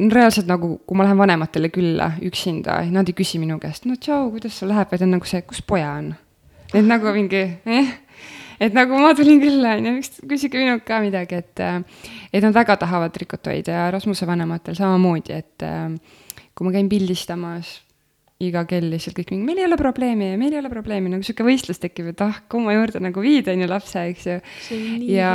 [0.00, 4.30] reaalselt nagu, kui ma lähen vanematele külla üksinda, nad ei küsi minu käest, no tšau,
[4.32, 6.14] kuidas sul läheb, vaid on nagu see, kus poja on.
[6.72, 7.92] et nagu mingi eh?,
[8.60, 11.64] et nagu ma tulin külla, onju, miks küsige minult ka midagi, et
[12.32, 15.66] et nad väga tahavad Rikot hoida ja Rasmuse vanematel samamoodi, et
[16.56, 17.80] kui ma käin pildistamas,
[18.44, 21.46] iga kell lihtsalt kõik mingi, meil ei ole probleemi, meil ei ole probleemi, nagu sihuke
[21.46, 24.36] võistlus tekib, et ah, kumma juurde nagu viid, on ju, lapse, eks ju.
[25.08, 25.30] Ja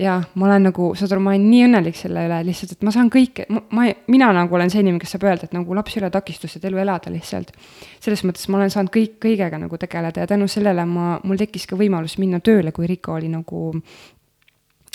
[0.00, 2.92] ja ma olen nagu, saad aru, ma olen nii õnnelik selle üle lihtsalt, et ma
[2.92, 6.02] saan kõike, ma, mina nagu olen see inimene, kes saab öelda, et nagu laps ei
[6.02, 7.52] ole takistus, et elu elada lihtsalt.
[8.00, 11.66] selles mõttes ma olen saanud kõik, kõigega nagu tegeleda ja tänu sellele ma, mul tekkis
[11.68, 13.72] ka võimalus minna tööle, kui Riko oli nagu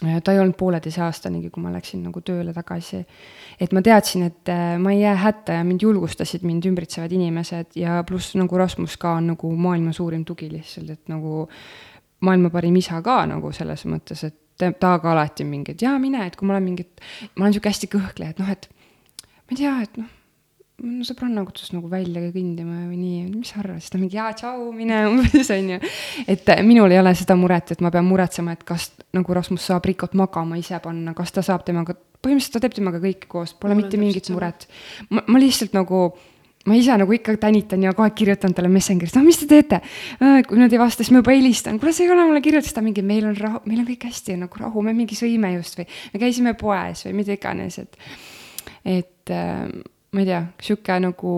[0.01, 3.03] ta ei olnud pooleteisaastanigi, kui ma läksin nagu tööle tagasi.
[3.61, 7.77] et ma teadsin, et äh, ma ei jää hätta ja mind julgustasid mind ümbritsevad inimesed
[7.77, 11.47] ja pluss nagu Rasmus ka on nagu maailma suurim tugi lihtsalt, et nagu
[12.21, 14.37] maailma parim isa ka nagu selles mõttes, et
[14.79, 17.53] ta ka alati mingi, et jaa, mine, et kui ma olen mingi, et ma olen
[17.55, 18.67] sihuke hästi kõhkleja, et noh, et
[19.21, 20.09] ma ei tea, et noh,
[20.81, 24.31] no sõbranna kutsus nagu välja kõndima või nii, mis sa arvad, siis ta mingi jaa,
[24.37, 25.79] tšau, mine umbes onju.
[26.31, 29.85] et minul ei ole seda muret, et ma pean muretsema, et kas nagu Rasmus saab
[29.89, 33.77] Rikot magama ise panna, kas ta saab temaga, põhimõtteliselt ta teeb temaga kõike koos, pole
[33.77, 34.67] Mul mitte mingit muret.
[35.09, 36.09] ma, ma lihtsalt nagu
[36.69, 39.81] ma ise nagu ikka tänitan ja kogu aeg kirjutan talle Messengeris, no mis te teete?
[40.47, 42.83] kui nad ei vasta, siis ma juba helistan, kuule sa ei ole mulle kirjutanud, ta
[42.85, 45.87] mingi, meil on rahu, meil on kõik hästi nagu rahu, me mingi sõime just või
[46.13, 47.97] me käisime poes või mida iganes, et,
[48.85, 49.65] et äh,
[50.11, 51.33] ma ei tea, sihuke nagu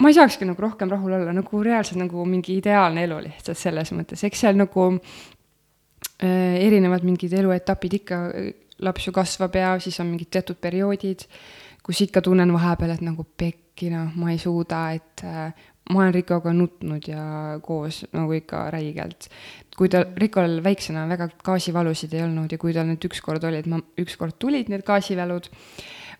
[0.00, 3.92] ma ei saakski nagu rohkem rahul olla, nagu reaalselt nagu mingi ideaalne elu lihtsalt selles
[3.96, 8.22] mõttes, eks seal nagu äh, erinevad mingid eluetapid ikka,
[8.84, 11.26] laps ju kasvab ja siis on mingid teatud perioodid,
[11.84, 15.52] kus ikka tunnen vahepeal, et nagu pekki, noh, ma ei suuda, et äh,
[15.92, 19.28] ma olen Rikoga nutnud ja koos nagu ikka räigelt.
[19.76, 23.80] kui ta, Rikol väiksena väga gaasivalusid ei olnud ja kui tal need ükskord olid, ma,
[23.98, 25.48] ükskord tulid need gaasivälud,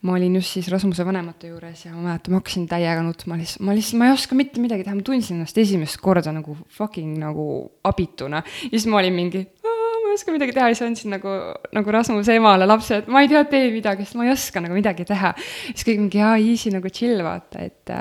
[0.05, 3.65] ma olin just siis Rasmuse vanemate juures ja ma mäletan, ma hakkasin täiega nutma, lihtsalt,
[3.65, 7.17] ma lihtsalt, ma ei oska mitte midagi teha, ma tundsin ennast esimest korda nagu fucking
[7.23, 7.47] nagu
[7.89, 8.43] abituna.
[8.45, 11.37] ja siis ma olin mingi, ma ei oska midagi teha, siis andsin nagu,
[11.73, 14.77] nagu Rasmuse emale lapse, et ma ei tea, tee midagi, sest ma ei oska nagu
[14.77, 15.33] midagi teha.
[15.71, 17.95] siis kõik mingi, jaa, easy nagu chill, vaata, et,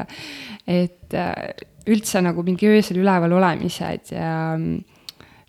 [0.68, 1.22] et
[1.88, 4.84] üldse nagu mingi öösel üleval olemised ja mm,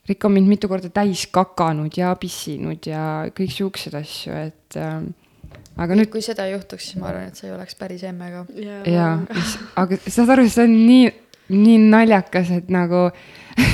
[0.04, 4.98] Rikk on mind mitu korda täis kakanud ja pissinud ja kõik siukseid asju, et äh,
[5.76, 6.10] aga nüüd.
[6.12, 8.44] kui seda juhtuks, siis ma arvan, et sa ei oleks päris emme ka.
[8.90, 9.14] jaa,
[9.82, 11.12] aga saad aru, see on nii,
[11.54, 13.08] nii naljakas, et nagu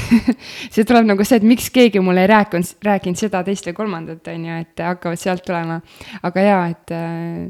[0.75, 4.33] see tuleb nagu see, et miks keegi mulle ei rääkinud, rääkinud seda, teist või kolmandat,
[4.33, 5.81] on ju, et hakkavad sealt tulema.
[6.27, 7.49] aga jaa, et äh,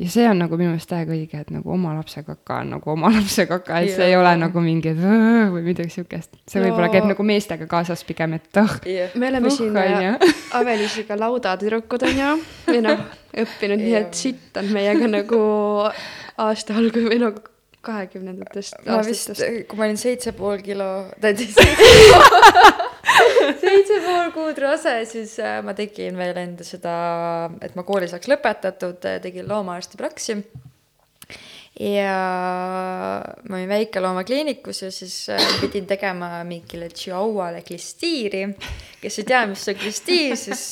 [0.00, 2.92] ja see on nagu minu meelest täiega õige, et nagu oma lapse kaka on nagu
[2.92, 4.14] oma lapse kaka, et see yeah.
[4.14, 6.40] ei ole nagu mingi või midagi siukest.
[6.48, 9.12] see võib-olla käib nagu meestega kaasas pigem, et oh yeah..
[9.20, 12.32] me oleme uh, siin äh, Avelisiga laudatüdrukud on ju,
[12.70, 13.06] või noh,
[13.44, 15.40] õppinud nii, et sitt on meiega nagu
[16.40, 17.34] aasta algul või no
[17.84, 19.40] kahekümnendatest ma aastatest.
[19.40, 20.88] vist, kui ma olin seitse pool kilo,
[21.20, 22.99] seitse pool
[24.34, 26.94] kuud rase, siis äh, ma tegin veel enda seda,
[27.62, 30.38] et ma kooli saaks lõpetatud, äh, tegin loomaarsti praksi.
[31.80, 32.14] ja
[33.48, 38.46] ma olin väikeloomakliinikus ja siis äh, pidin tegema mingile tšiauale klistiiri.
[39.00, 40.64] kes ei tea, mis on klistiir, siis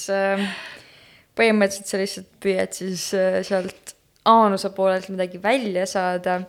[1.38, 3.08] põhimõtteliselt sa lihtsalt püüad siis
[3.46, 3.94] sealt
[4.28, 6.42] aanuse poolelt midagi välja saada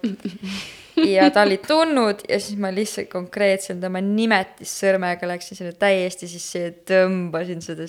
[1.07, 6.65] ja ta oli tulnud ja siis ma lihtsalt konkreetselt tema nimetissõrmega läksin sinna täiesti sisse
[6.65, 7.87] ja tõmbasin seda,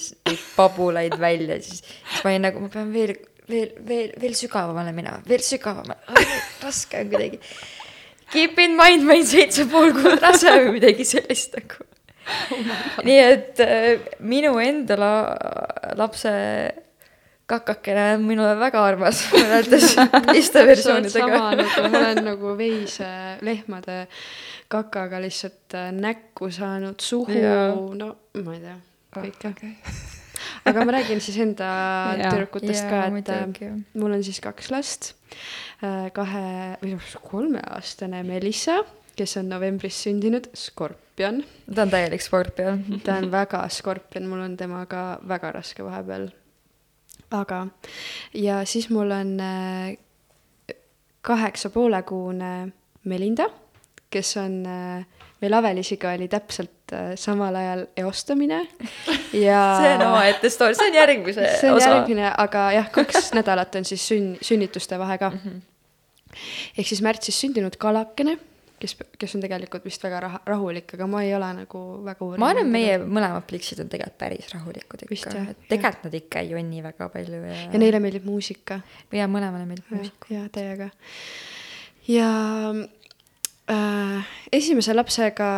[0.56, 3.14] pabulaid välja, siis, siis ma olin nagu, ma pean veel,
[3.50, 6.00] veel, veel, veel sügavamale minema, veel sügavamale,
[6.64, 7.40] raske on kuidagi.
[8.30, 12.76] Keep in mind, ma olin seitse pool kuud rase või midagi sellist nagu oh.
[13.06, 16.30] nii et äh, minu enda la-, lapse
[17.50, 19.94] kakakene on minule väga armas võrreldes
[20.30, 21.26] teiste versioonidega.
[21.26, 23.10] sama nagu ma olen nagu veise,
[23.46, 24.04] lehmade
[24.70, 27.42] kakaga lihtsalt äh, näkku saanud, suhu,
[27.98, 28.12] no
[28.44, 28.76] ma ei tea,
[29.16, 29.74] kõike okay.
[30.70, 31.70] aga ma räägin siis enda
[32.20, 33.72] tüdrukutest ka, et muidugi.
[33.72, 35.12] Äh, mul on siis kaks last,
[35.82, 36.46] äh, kahe
[36.84, 38.80] või noh, kolmeaastane Melissa,
[39.18, 41.42] kes on novembris sündinud, skorpion.
[41.74, 46.30] ta on täielik skorpion ta on väga skorpion, mul on temaga väga raske vahepeal
[47.30, 47.66] aga,
[48.34, 49.96] ja siis mul on äh,
[51.22, 52.68] kaheksa poolekuune
[53.04, 53.48] Melinda,
[54.10, 55.06] kes on, äh,
[55.40, 58.60] meil Avelisiga oli täpselt äh, samal ajal eostamine
[59.46, 61.56] ja see on omaette story, see on järgmise osa.
[61.60, 61.88] see on osa.
[61.88, 65.40] järgmine, aga jah, kaks nädalat on siis sünn, sünnituste vahe ka mm.
[65.44, 66.38] -hmm.
[66.78, 68.38] ehk siis märtsis sündinud kalakene
[68.80, 72.42] kes, kes on tegelikult vist väga rah-, rahulik, aga ma ei ole nagu väga uurinud.
[72.42, 76.54] ma arvan, meie mõlemad pliksid on tegelikult päris rahulikud ikka, et tegelikult nad ikka ei
[76.54, 77.58] jonni väga palju ja.
[77.74, 78.80] ja neile meeldib muusika.
[79.16, 80.30] ja mõlemale meeldib muusika.
[80.32, 80.90] ja täiega.
[82.08, 82.30] ja
[83.70, 85.50] äh, esimese lapsega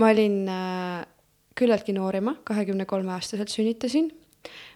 [0.00, 1.04] ma olin äh,
[1.54, 4.10] küllaltki noorema, kahekümne kolme aastaselt sünnitasin.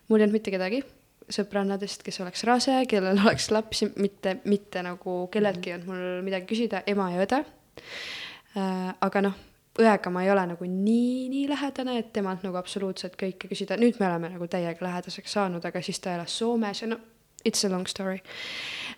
[0.09, 0.85] mul ei olnud mitte kedagi
[1.33, 6.49] sõbrannadest, kes oleks rase, kellel oleks lapsi, mitte, mitte nagu kelleltki ei olnud mul midagi
[6.51, 8.95] küsida, ema ja õde äh,.
[9.05, 9.37] aga noh,
[9.79, 14.01] õega ma ei ole nagu nii, nii lähedane, et temalt nagu absoluutselt kõike küsida, nüüd
[14.01, 16.99] me oleme nagu täiega lähedaseks saanud, aga siis ta elas Soomes ja no
[17.47, 18.21] it's a long story.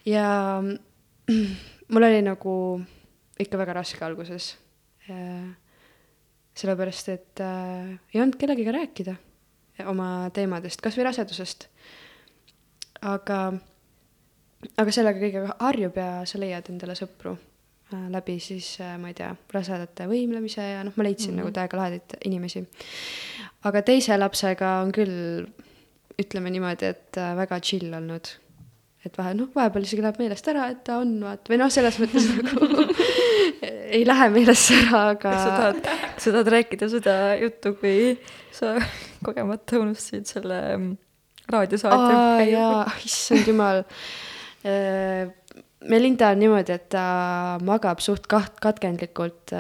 [0.04, 0.60] ja
[1.92, 2.54] mul oli nagu
[3.40, 4.54] ikka väga raske alguses
[5.08, 5.50] äh,.
[6.54, 9.16] sellepärast, et äh, ei olnud kellegagi rääkida
[9.88, 11.69] oma teemadest, kas või rasedusest
[13.06, 13.38] aga,
[14.76, 19.16] aga sellega kõigega harjub ja sa leiad endale sõpru äh, läbi siis, äh, ma ei
[19.18, 21.42] tea, rasedate võimlemise ja noh, ma leidsin mm -hmm.
[21.44, 22.66] nagu täiega lahedaid inimesi.
[23.64, 25.46] aga teise lapsega on küll,
[26.20, 28.36] ütleme niimoodi, et äh, väga chill olnud.
[29.04, 31.98] et vahe, noh, vahepeal isegi läheb meelest ära, et ta on, vaata, või noh, selles
[31.98, 32.84] mõttes nagu
[33.96, 35.32] ei lähe meelest ära, aga.
[35.32, 35.78] sa tahad,
[36.18, 38.18] sa tahad rääkida seda juttu, kui
[38.52, 38.76] sa
[39.24, 40.98] kogemata unustasid selle mm,
[41.54, 42.46] raadiosaate.
[42.52, 43.84] jaa, issand jumal.
[45.90, 47.04] Melinda on niimoodi, et ta
[47.64, 49.54] magab suht kaht-, katkendlikult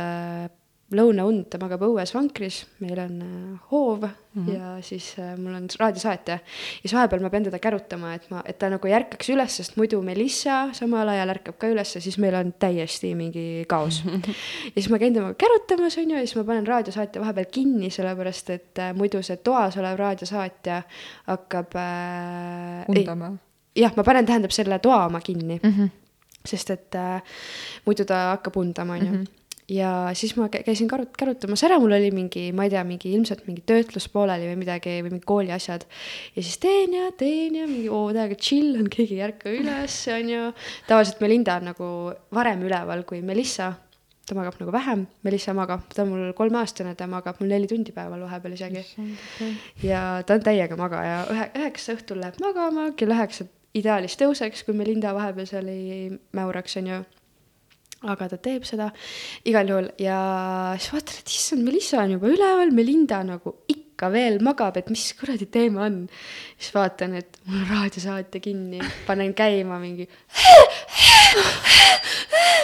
[0.90, 4.12] lõunaund, ta magab õues vankris, meil on äh, hoov mm.
[4.34, 4.48] -hmm.
[4.54, 6.34] ja siis äh, mul on raadiosaatja.
[6.34, 9.76] ja siis vahepeal ma pean teda kärutama, et ma, et ta nagu ärkaks üles, sest
[9.76, 14.02] muidu Melissa samal ajal ärkab ka üles, siis meil on täiesti mingi kaos.
[14.74, 17.90] ja siis ma käin temaga kärutamas, on ju, ja siis ma panen raadiosaatja vahepeal kinni,
[17.90, 20.82] sellepärast et äh, muidu see toas olev raadiosaatja
[21.26, 23.36] hakkab äh, undama.
[23.76, 25.90] jah, ma panen, tähendab selle toa oma kinni Mhm.
[26.46, 27.22] sest et äh,
[27.86, 29.26] muidu ta hakkab undama, onju Mhm..
[29.70, 33.12] Ja siis ma kä- käisin karut-, kärutamas ära, mul oli mingi, ma ei tea, mingi
[33.14, 35.84] ilmselt mingi töötlus pooleli või midagi või mingi kooli asjad.
[36.34, 40.00] ja siis teen ja teen ja mingi oo täiega chill on, keegi ei ärka üles,
[40.14, 40.48] onju.
[40.88, 41.92] tavaliselt Melinda on nagu
[42.34, 43.72] varem üleval kui Melissa.
[44.26, 47.90] ta magab nagu vähem, Melissa magab, ta on mul kolmeaastane, ta magab mul neli tundi
[47.94, 48.84] päeval vahepeal isegi.
[49.82, 54.74] ja ta on täiega magaja, ühe, üheksa õhtul läheb magama, kell üheksa ideaalis tõuseks, kui
[54.74, 57.02] Melinda vahepeal seal ei mäuraks, onju.
[58.08, 58.86] Aga ta teeb seda
[59.48, 60.18] igal juhul ja
[60.78, 65.10] siis vaatan, et issand, Melissa on juba üleval, Melinda nagu ikka veel magab, et mis
[65.18, 66.06] kuradi teema on.
[66.56, 70.08] siis vaatan, et mul on raadiosaate kinni, panen käima mingi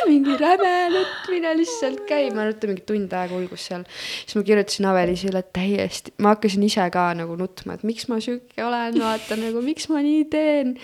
[0.09, 3.85] mingi räme nutmine lihtsalt käima, nutta mingi tund aega ulgus seal.
[3.91, 8.65] siis ma kirjutasin Avelisile täiesti, ma hakkasin ise ka nagu nutma, et miks ma sihuke
[8.65, 10.79] olen, vaata nagu miks ma nii teen.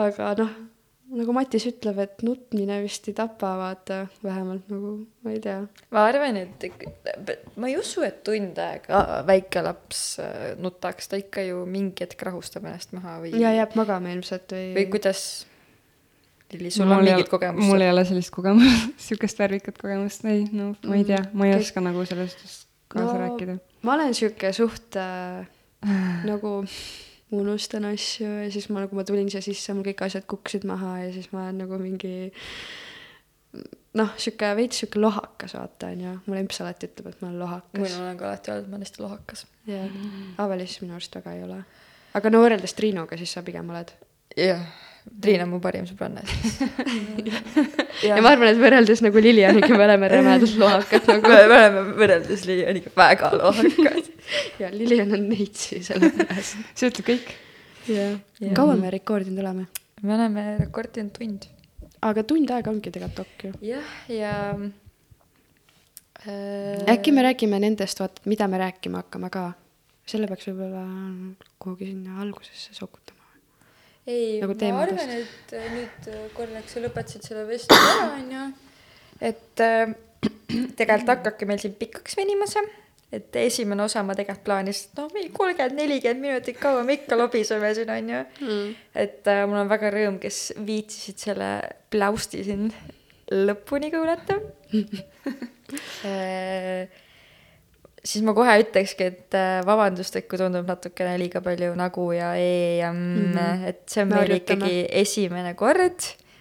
[0.00, 0.52] aga noh,
[1.10, 4.92] nagu Matis ütleb, et nutmine vist ei tapa, vaata, vähemalt nagu
[5.26, 5.60] ma ei tea.
[5.90, 6.66] ma arvan, et
[7.56, 12.22] ma ei usu, et tund aega väike laps äh, nutaks, ta ikka ju mingi hetk
[12.30, 15.24] rahustab ennast maha või, ja jääb magama ilmselt või, või kuidas.
[16.50, 17.62] Lilli, sul on mingit kogemust?
[17.70, 21.52] mul ei ole sellist kogemust, sihukest värvikat kogemust, ei, no ma ei tea, ma ei
[21.54, 23.54] Kõik- oska nagu sellest kaasa No, rääkida.
[23.86, 25.46] ma olen sihuke suht äh,
[26.30, 26.56] nagu
[27.36, 30.96] unustan asju ja siis ma nagu, ma tulin siia sisse, mul kõik asjad kukkusid maha
[31.04, 32.30] ja siis ma olen nagu mingi
[33.98, 37.44] noh, sihuke veits sihuke lohakas, vaata onju, mul emps alati ütleb, et ma olen mul
[37.44, 37.96] lohakas.
[37.98, 39.46] on ka alati öeldud, ma olen hästi lohakas.
[39.70, 39.82] ja
[40.44, 41.58] Avelis minu arust väga ei ole.
[42.14, 43.92] aga no võrreldes Triinuga, siis sa pigem oled.
[44.36, 44.66] jah,
[45.20, 46.58] Triin on mu parim sõbranna siis.
[48.08, 52.44] ja ma arvan, et võrreldes nagu Lilianiga me oleme rämedad lohakad nagu me oleme võrreldes
[52.48, 54.10] Liianiga väga lohakad.
[54.62, 56.60] ja Lilian on neitsi sellepärast.
[56.74, 57.32] see ütleb kõik.
[57.88, 59.66] jah Jah., kaua me rekordinud oleme?
[60.02, 61.48] me oleme rekordinud tund.
[62.00, 63.52] aga tund aega ongi tegelikult ok ju.
[63.72, 64.34] jah, ja
[66.24, 66.84] äh,.
[66.94, 69.52] äkki me räägime nendest, vaata, mida me rääkima hakkame ka.
[70.06, 70.84] selle peaks võib-olla
[71.58, 72.99] kuhugi sinna algusesse sokutama.
[74.08, 78.44] Ei nagu ma arvan, et äh, nüüd äh, korraks sa lõpetasid selle vestluse ära, onju.
[79.30, 79.92] et äh,
[80.78, 82.64] tegelikult hakkabki meil siin pikaks venima see,
[83.12, 87.18] et esimene osa ma tegelikult plaanisin, et noh, mingi kolmkümmend, nelikümmend minutit, kaua me ikka
[87.18, 88.22] lobiseme siin, onju.
[89.04, 91.52] et äh, mul on väga rõõm, kes viitsisid selle
[91.92, 92.70] pläusti siin
[93.30, 94.40] lõpuni kuulata
[98.04, 102.32] siis ma kohe ütlekski, et äh, vabandust, et kui tundub natukene liiga palju nagu ja
[102.36, 103.36] e ja mm, Mhm.
[103.38, 103.68] -hmm.
[103.68, 104.56] et see on Me meil harjutame.
[104.66, 106.00] ikkagi esimene kord.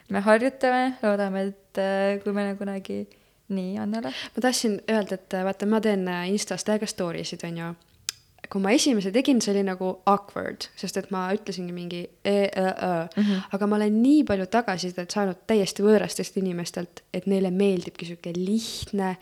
[0.09, 3.07] me harjutame, loodame, et äh, kui meil on kunagi
[3.49, 4.07] nii, Annele.
[4.35, 7.75] ma tahtsin öelda, et äh, vaata, ma teen Instas täiega story sid, onju.
[8.49, 12.73] kui ma esimese tegin, see oli nagu awkward, sest et ma ütlesingi mingi e, õ,
[12.73, 13.33] õ, Mhm.
[13.53, 19.17] aga ma olen nii palju tagasisidet saanud täiesti võõrastest inimestelt, et neile meeldibki sihuke lihtne,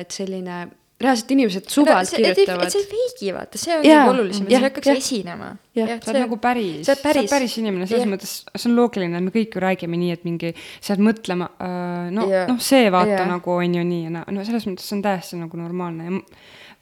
[0.00, 0.68] et selline,
[1.02, 4.46] reaalselt inimesed suvalt see, et, kirjutavad et see ei feigi, vaata, see on kõige olulisem,
[4.48, 5.00] et sa hakkaks jah.
[5.02, 5.50] esinema.
[5.76, 7.56] Jah, sa oled nagu päris, sa oled päris.
[7.62, 8.12] inimene, selles Jah.
[8.12, 12.08] mõttes, see on loogiline, me kõik ju räägime nii, et mingi, sa jääd mõtlema uh,,
[12.14, 13.28] no noh, see vaata Jah.
[13.30, 16.22] nagu on ju nii ja naa, no selles mõttes see on täiesti nagu normaalne ja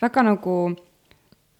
[0.00, 0.56] väga nagu,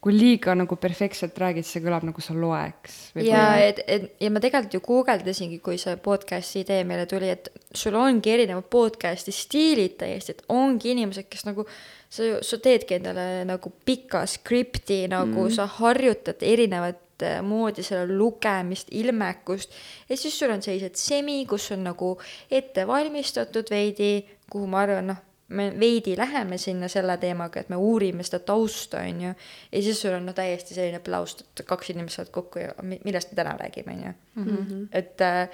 [0.00, 2.96] kui liiga nagu perfektselt räägid, see kõlab nagu sa loeks.
[3.20, 7.50] ja et, et ja ma tegelikult ju guugeldasingi, kui see podcast'i idee meile tuli, et
[7.76, 11.66] sul ongi erinevad podcast'i stiilid täiesti, et ongi inimesed, kes nagu
[12.10, 15.54] sa sa teedki endale nagu pika skripti nagu mm.
[15.54, 19.76] sa harjutad erinevat äh, moodi selle lugemist, ilmekust
[20.08, 22.16] ja siis sul on sellised semi, kus on nagu
[22.50, 24.14] ette valmistatud veidi,
[24.50, 29.02] kuhu ma arvan, noh, me veidi läheme sinna selle teemaga, et me uurime seda tausta,
[29.06, 29.34] on ju.
[29.72, 33.00] ja siis sul on noh, täiesti selline plaust, et kaks inimest saavad kokku ja mi-
[33.04, 34.80] millest me täna räägime, on ju.
[34.92, 35.48] et äh,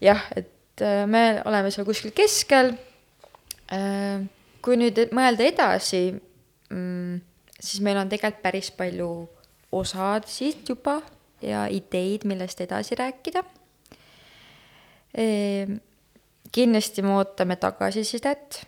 [0.00, 2.74] jah, et äh, me oleme seal kuskil keskel
[3.72, 4.24] äh,.
[4.62, 6.08] kui nüüd e- mõelda edasi
[6.70, 7.20] mm,,
[7.60, 9.10] siis meil on tegelikult päris palju
[9.76, 11.00] osasid juba
[11.44, 13.44] ja ideid, millest edasi rääkida
[15.16, 15.78] Ehm,
[16.52, 18.66] kindlasti me ootame tagasisidet,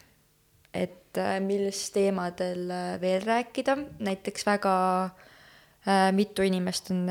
[1.09, 4.74] et äh, millistel teemadel äh, veel rääkida, näiteks väga
[5.88, 7.06] äh, mitu inimest on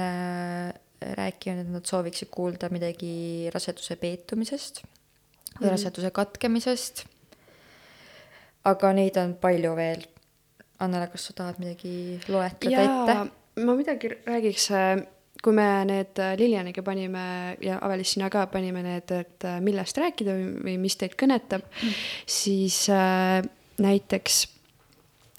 [1.18, 4.82] rääkinud, et nad sooviksid kuulda midagi raseduse peetumisest
[5.58, 7.06] või raseduse katkemisest.
[8.68, 10.02] aga neid on palju veel.
[10.84, 13.14] Annele, kas sa tahad midagi loetleda ette?,
[13.66, 14.68] ma midagi räägiks,
[15.42, 20.50] kui me need Lilianiga panime ja Avelis sina ka panime need, et millest rääkida või,
[20.68, 21.96] või mis teid kõnetab mm.,
[22.30, 23.42] siis äh,
[23.82, 24.48] näiteks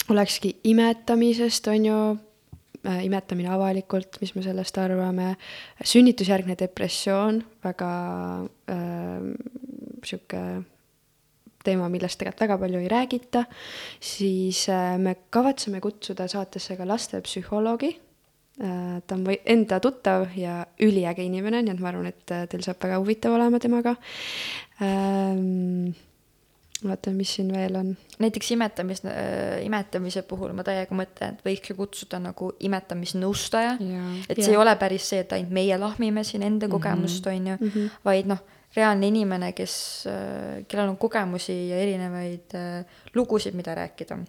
[0.09, 1.99] olekski imetamisest, on ju
[2.87, 5.35] äh,, imetamine avalikult, mis me sellest arvame,
[5.83, 7.93] sünnitusjärgne depressioon, väga
[8.73, 9.29] äh,
[10.07, 10.43] sihuke
[11.65, 13.45] teema, millest tegelikult väga palju ei räägita,
[14.01, 17.93] siis äh, me kavatseme kutsuda saatesse ka lastepsühholoogi
[18.63, 18.99] äh,.
[19.05, 22.65] ta on või enda tuttav ja üliäge inimene, nii et ma arvan, et äh, teil
[22.65, 23.97] saab väga huvitav olema temaga
[24.81, 25.91] ähm,.
[26.83, 27.97] Vaatame, mis siin veel on.
[28.19, 33.73] näiteks imetamis äh,, imetamise puhul ma täiega mõtlen, et võiks ju kutsuda nagu imetamisnõustaja.
[34.29, 34.55] et see Jaa.
[34.55, 36.71] ei ole päris see, et ainult meie lahmime siin enda Mhm.
[36.71, 37.87] kogemust, on ju Mhm.
[38.05, 38.39] vaid noh,
[38.75, 40.05] reaalne inimene, kes,
[40.67, 44.19] kellel on kogemusi ja erinevaid äh, lugusid, mida rääkida.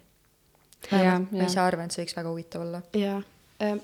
[0.90, 2.80] Jaa, ma ise arvan, et see võiks väga huvitav olla.
[2.96, 3.22] jaa,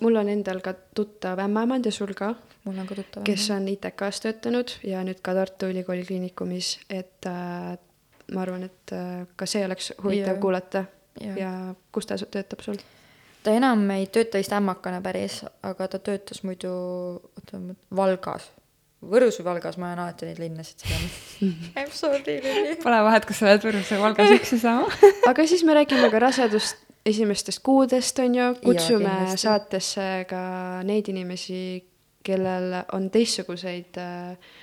[0.01, 3.23] mul on endal ka tuttav ämmaemand ja sul ka, mul on ka tuttav.
[3.25, 7.77] kes on ITK-s töötanud ja nüüd ka Tartu Ülikooli Kliinikumis, et äh,
[8.35, 10.43] ma arvan, et äh, ka see oleks huvitav Jaa.
[10.43, 10.85] kuulata
[11.21, 11.39] Jaa.
[11.39, 11.51] ja
[11.93, 12.79] kus ta töötab sul?
[13.47, 16.71] ta enam ei tööta vist ämmakana päris, aga ta töötas muidu,
[17.39, 17.61] oota,
[17.95, 18.51] Valgas.
[19.07, 21.11] Võrus või Valgas, ma ajan alati neid linnasid segama.
[21.45, 22.75] I m sorry, Lili.
[22.83, 24.89] Pole vahet, kas sa oled Võrus või Valgas, üks ja sama.
[25.31, 29.43] aga siis me räägime ka rasedust esimestest kuudest, on ju, kutsume kindlasti.
[29.45, 30.41] saatesse ka
[30.89, 31.61] neid inimesi,
[32.27, 34.57] kellel on teistsuguseid äh,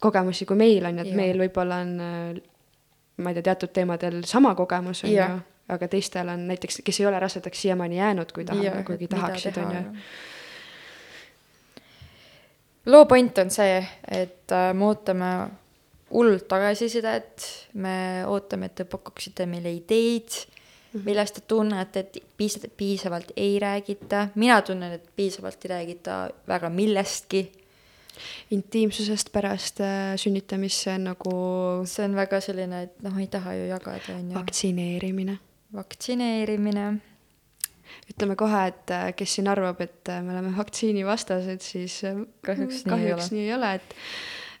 [0.00, 2.42] kogemusi kui meil on ju, et meil võib-olla on äh,
[3.18, 5.28] ma ei tea, teatud teemadel sama kogemus, on ju,
[5.74, 9.74] aga teistel on näiteks, kes ei ole rasedaks siiamaani jäänud, kui tahavad, kuigi tahaksid, on
[9.76, 9.80] ju.
[12.86, 15.32] loo point on see, et äh, me ootame
[16.10, 20.30] hullult tagasisidet, me ootame, et te pakuksite meile ideid
[20.92, 21.04] -hmm.
[21.04, 26.70] millest te tunnete, et piis-, piisavalt ei räägita, mina tunnen, et piisavalt ei räägita väga
[26.70, 27.52] millestki.
[28.54, 30.14] Intiimsusest pärast äh,
[30.96, 31.34] on nagu
[31.88, 34.38] see on väga selline, et noh, ei taha ju jagada, on ju.
[34.38, 35.38] vaktsineerimine.
[35.74, 36.88] vaktsineerimine.
[38.12, 42.84] ütleme kohe, et äh, kes siin arvab, et äh, me oleme vaktsiinivastased, siis äh, Kahjuks
[42.84, 43.36] nii ei kahjuks ole.
[43.36, 43.98] nii ei ole, et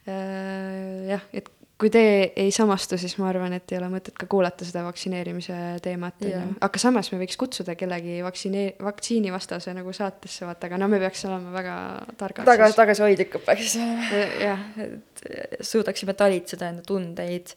[0.08, 2.02] äh, jah, et kui te
[2.34, 6.32] ei samastu, siis ma arvan, et ei ole mõtet ka kuulata seda vaktsineerimise teemat, on
[6.32, 6.40] ju.
[6.66, 11.22] aga samas me võiks kutsuda kellegi vaktsineeri-, vaktsiinivastase nagu saatesse, vaata, aga no me peaks
[11.28, 11.76] olema väga
[12.18, 14.22] targad taga, tagasihoidlikud peaks olema.
[14.42, 15.24] jah, et
[15.70, 17.54] suudaksime talitseda enda tundeid.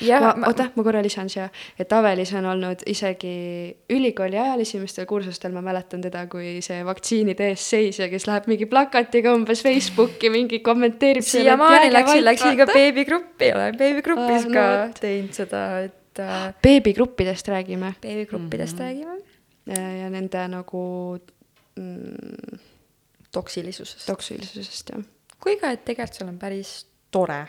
[0.00, 3.32] jah, oota, ma korra lisan siia, et Avelis on olnud isegi
[3.92, 8.66] ülikooli ajal esimestel kursustel, ma mäletan teda kui see vaktsiinide eest seisja, kes läheb mingi
[8.66, 11.22] plakatiga umbes Facebooki mingi kommenteerib.
[11.22, 15.00] siiamaani läksin, läksin ka beebigruppi, olen beebigrupis Aa, no ka vot.
[15.00, 18.82] teinud seda, et äh, beebigruppidest räägime beebigruppidest Mhm.
[18.84, 19.20] räägime.
[19.66, 21.18] ja, ja nende nagu
[21.76, 22.58] mm,
[23.32, 24.06] toksilisusest.
[24.06, 25.04] toksilisusest jah.
[25.42, 26.72] kui ka, et tegelikult seal on päris
[27.10, 27.40] tore,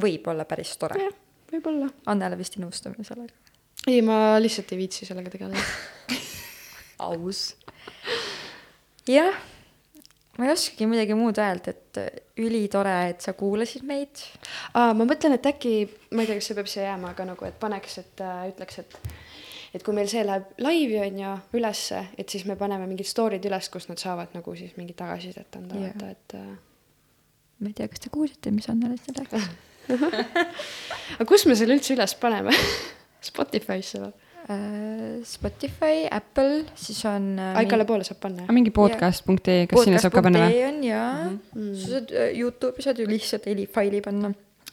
[0.00, 1.00] võib olla päris tore.
[1.02, 1.12] jah,
[1.52, 1.90] võib-olla.
[2.10, 3.54] Annele vist ei nõustume sellega.
[3.86, 5.64] ei, ma lihtsalt ei viitsi sellega tegeleda.
[7.00, 7.56] aus.
[9.08, 9.36] jah,
[10.38, 12.00] ma ei oskagi midagi muud öelda, et
[12.40, 14.22] ülitore, et sa kuulasid meid.
[14.74, 15.74] aa, ma mõtlen, et äkki,
[16.14, 18.82] ma ei tea, kas see peab siia jääma, aga nagu, et paneks, et äh, ütleks,
[18.84, 18.98] et
[19.70, 23.44] et kui meil see läheb laivi, on ju, ülesse, et siis me paneme mingid story'd
[23.46, 26.54] üles, kus nad saavad nagu siis mingit tagasisidet anda yeah., vaata, et äh...
[27.62, 29.50] ma ei tea, kas te kuulsite, mis Annele siin rääkis?
[29.98, 32.54] Aga kus me selle üldse üles paneme
[33.30, 34.12] Spotify'sse või?
[34.50, 37.36] Äh, Spotify, Apple, siis on.
[37.38, 40.62] aa, igale poole saab panna, aga mingi podcast.ee, kas sinna saab ka panna või?
[40.66, 41.74] on jaa mm, -hmm.
[41.76, 44.32] sa saad äh, Youtube'i saad ju lihtsalt helifaili panna.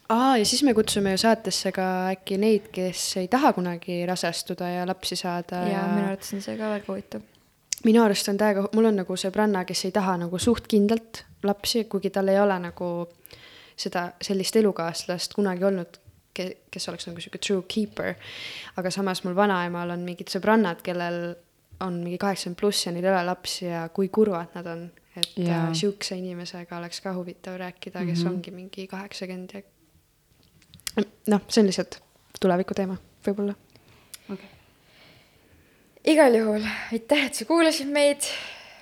[0.10, 4.70] aa, ja siis me kutsume ju saatesse ka äkki neid, kes ei taha kunagi rasestuda
[4.80, 7.28] ja lapsi saada ja minu arvates on see ka väga huvitav.
[7.86, 11.84] minu arust on täiega, mul on nagu sõbranna, kes ei taha nagu suht kindlalt lapsi,
[11.84, 12.94] kuigi tal ei ole nagu
[13.78, 16.00] seda, sellist elukaaslast kunagi olnud,
[16.38, 18.16] kes oleks nagu sihuke true keeper.
[18.78, 21.36] aga samas mul vanaemal on mingid sõbrannad, kellel
[21.86, 24.90] on mingi kaheksakümmend pluss ja neil ei ole lapsi ja kui kurvad nad on.
[25.18, 25.72] et yeah.
[25.74, 28.28] sihukese inimesega oleks ka huvitav rääkida, kes mm.
[28.28, 28.34] -hmm.
[28.34, 29.62] ongi mingi kaheksakümmend ja
[31.28, 32.00] noh, see on lihtsalt
[32.42, 33.56] tuleviku teema, võib-olla.
[36.08, 38.30] igal juhul aitäh, et sa kuulasid meid.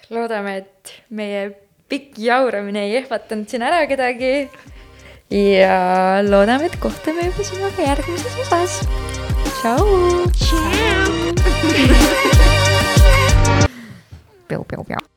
[0.10, 1.48] loodame, et meie
[1.90, 4.50] pikk jauramine ei ehmatanud siin ära kedagi.
[5.36, 8.80] Ja loodame, et kohtume juba sinuga järgmises osas.
[9.60, 9.84] tšau.
[14.48, 15.15] Pew, pew, pew.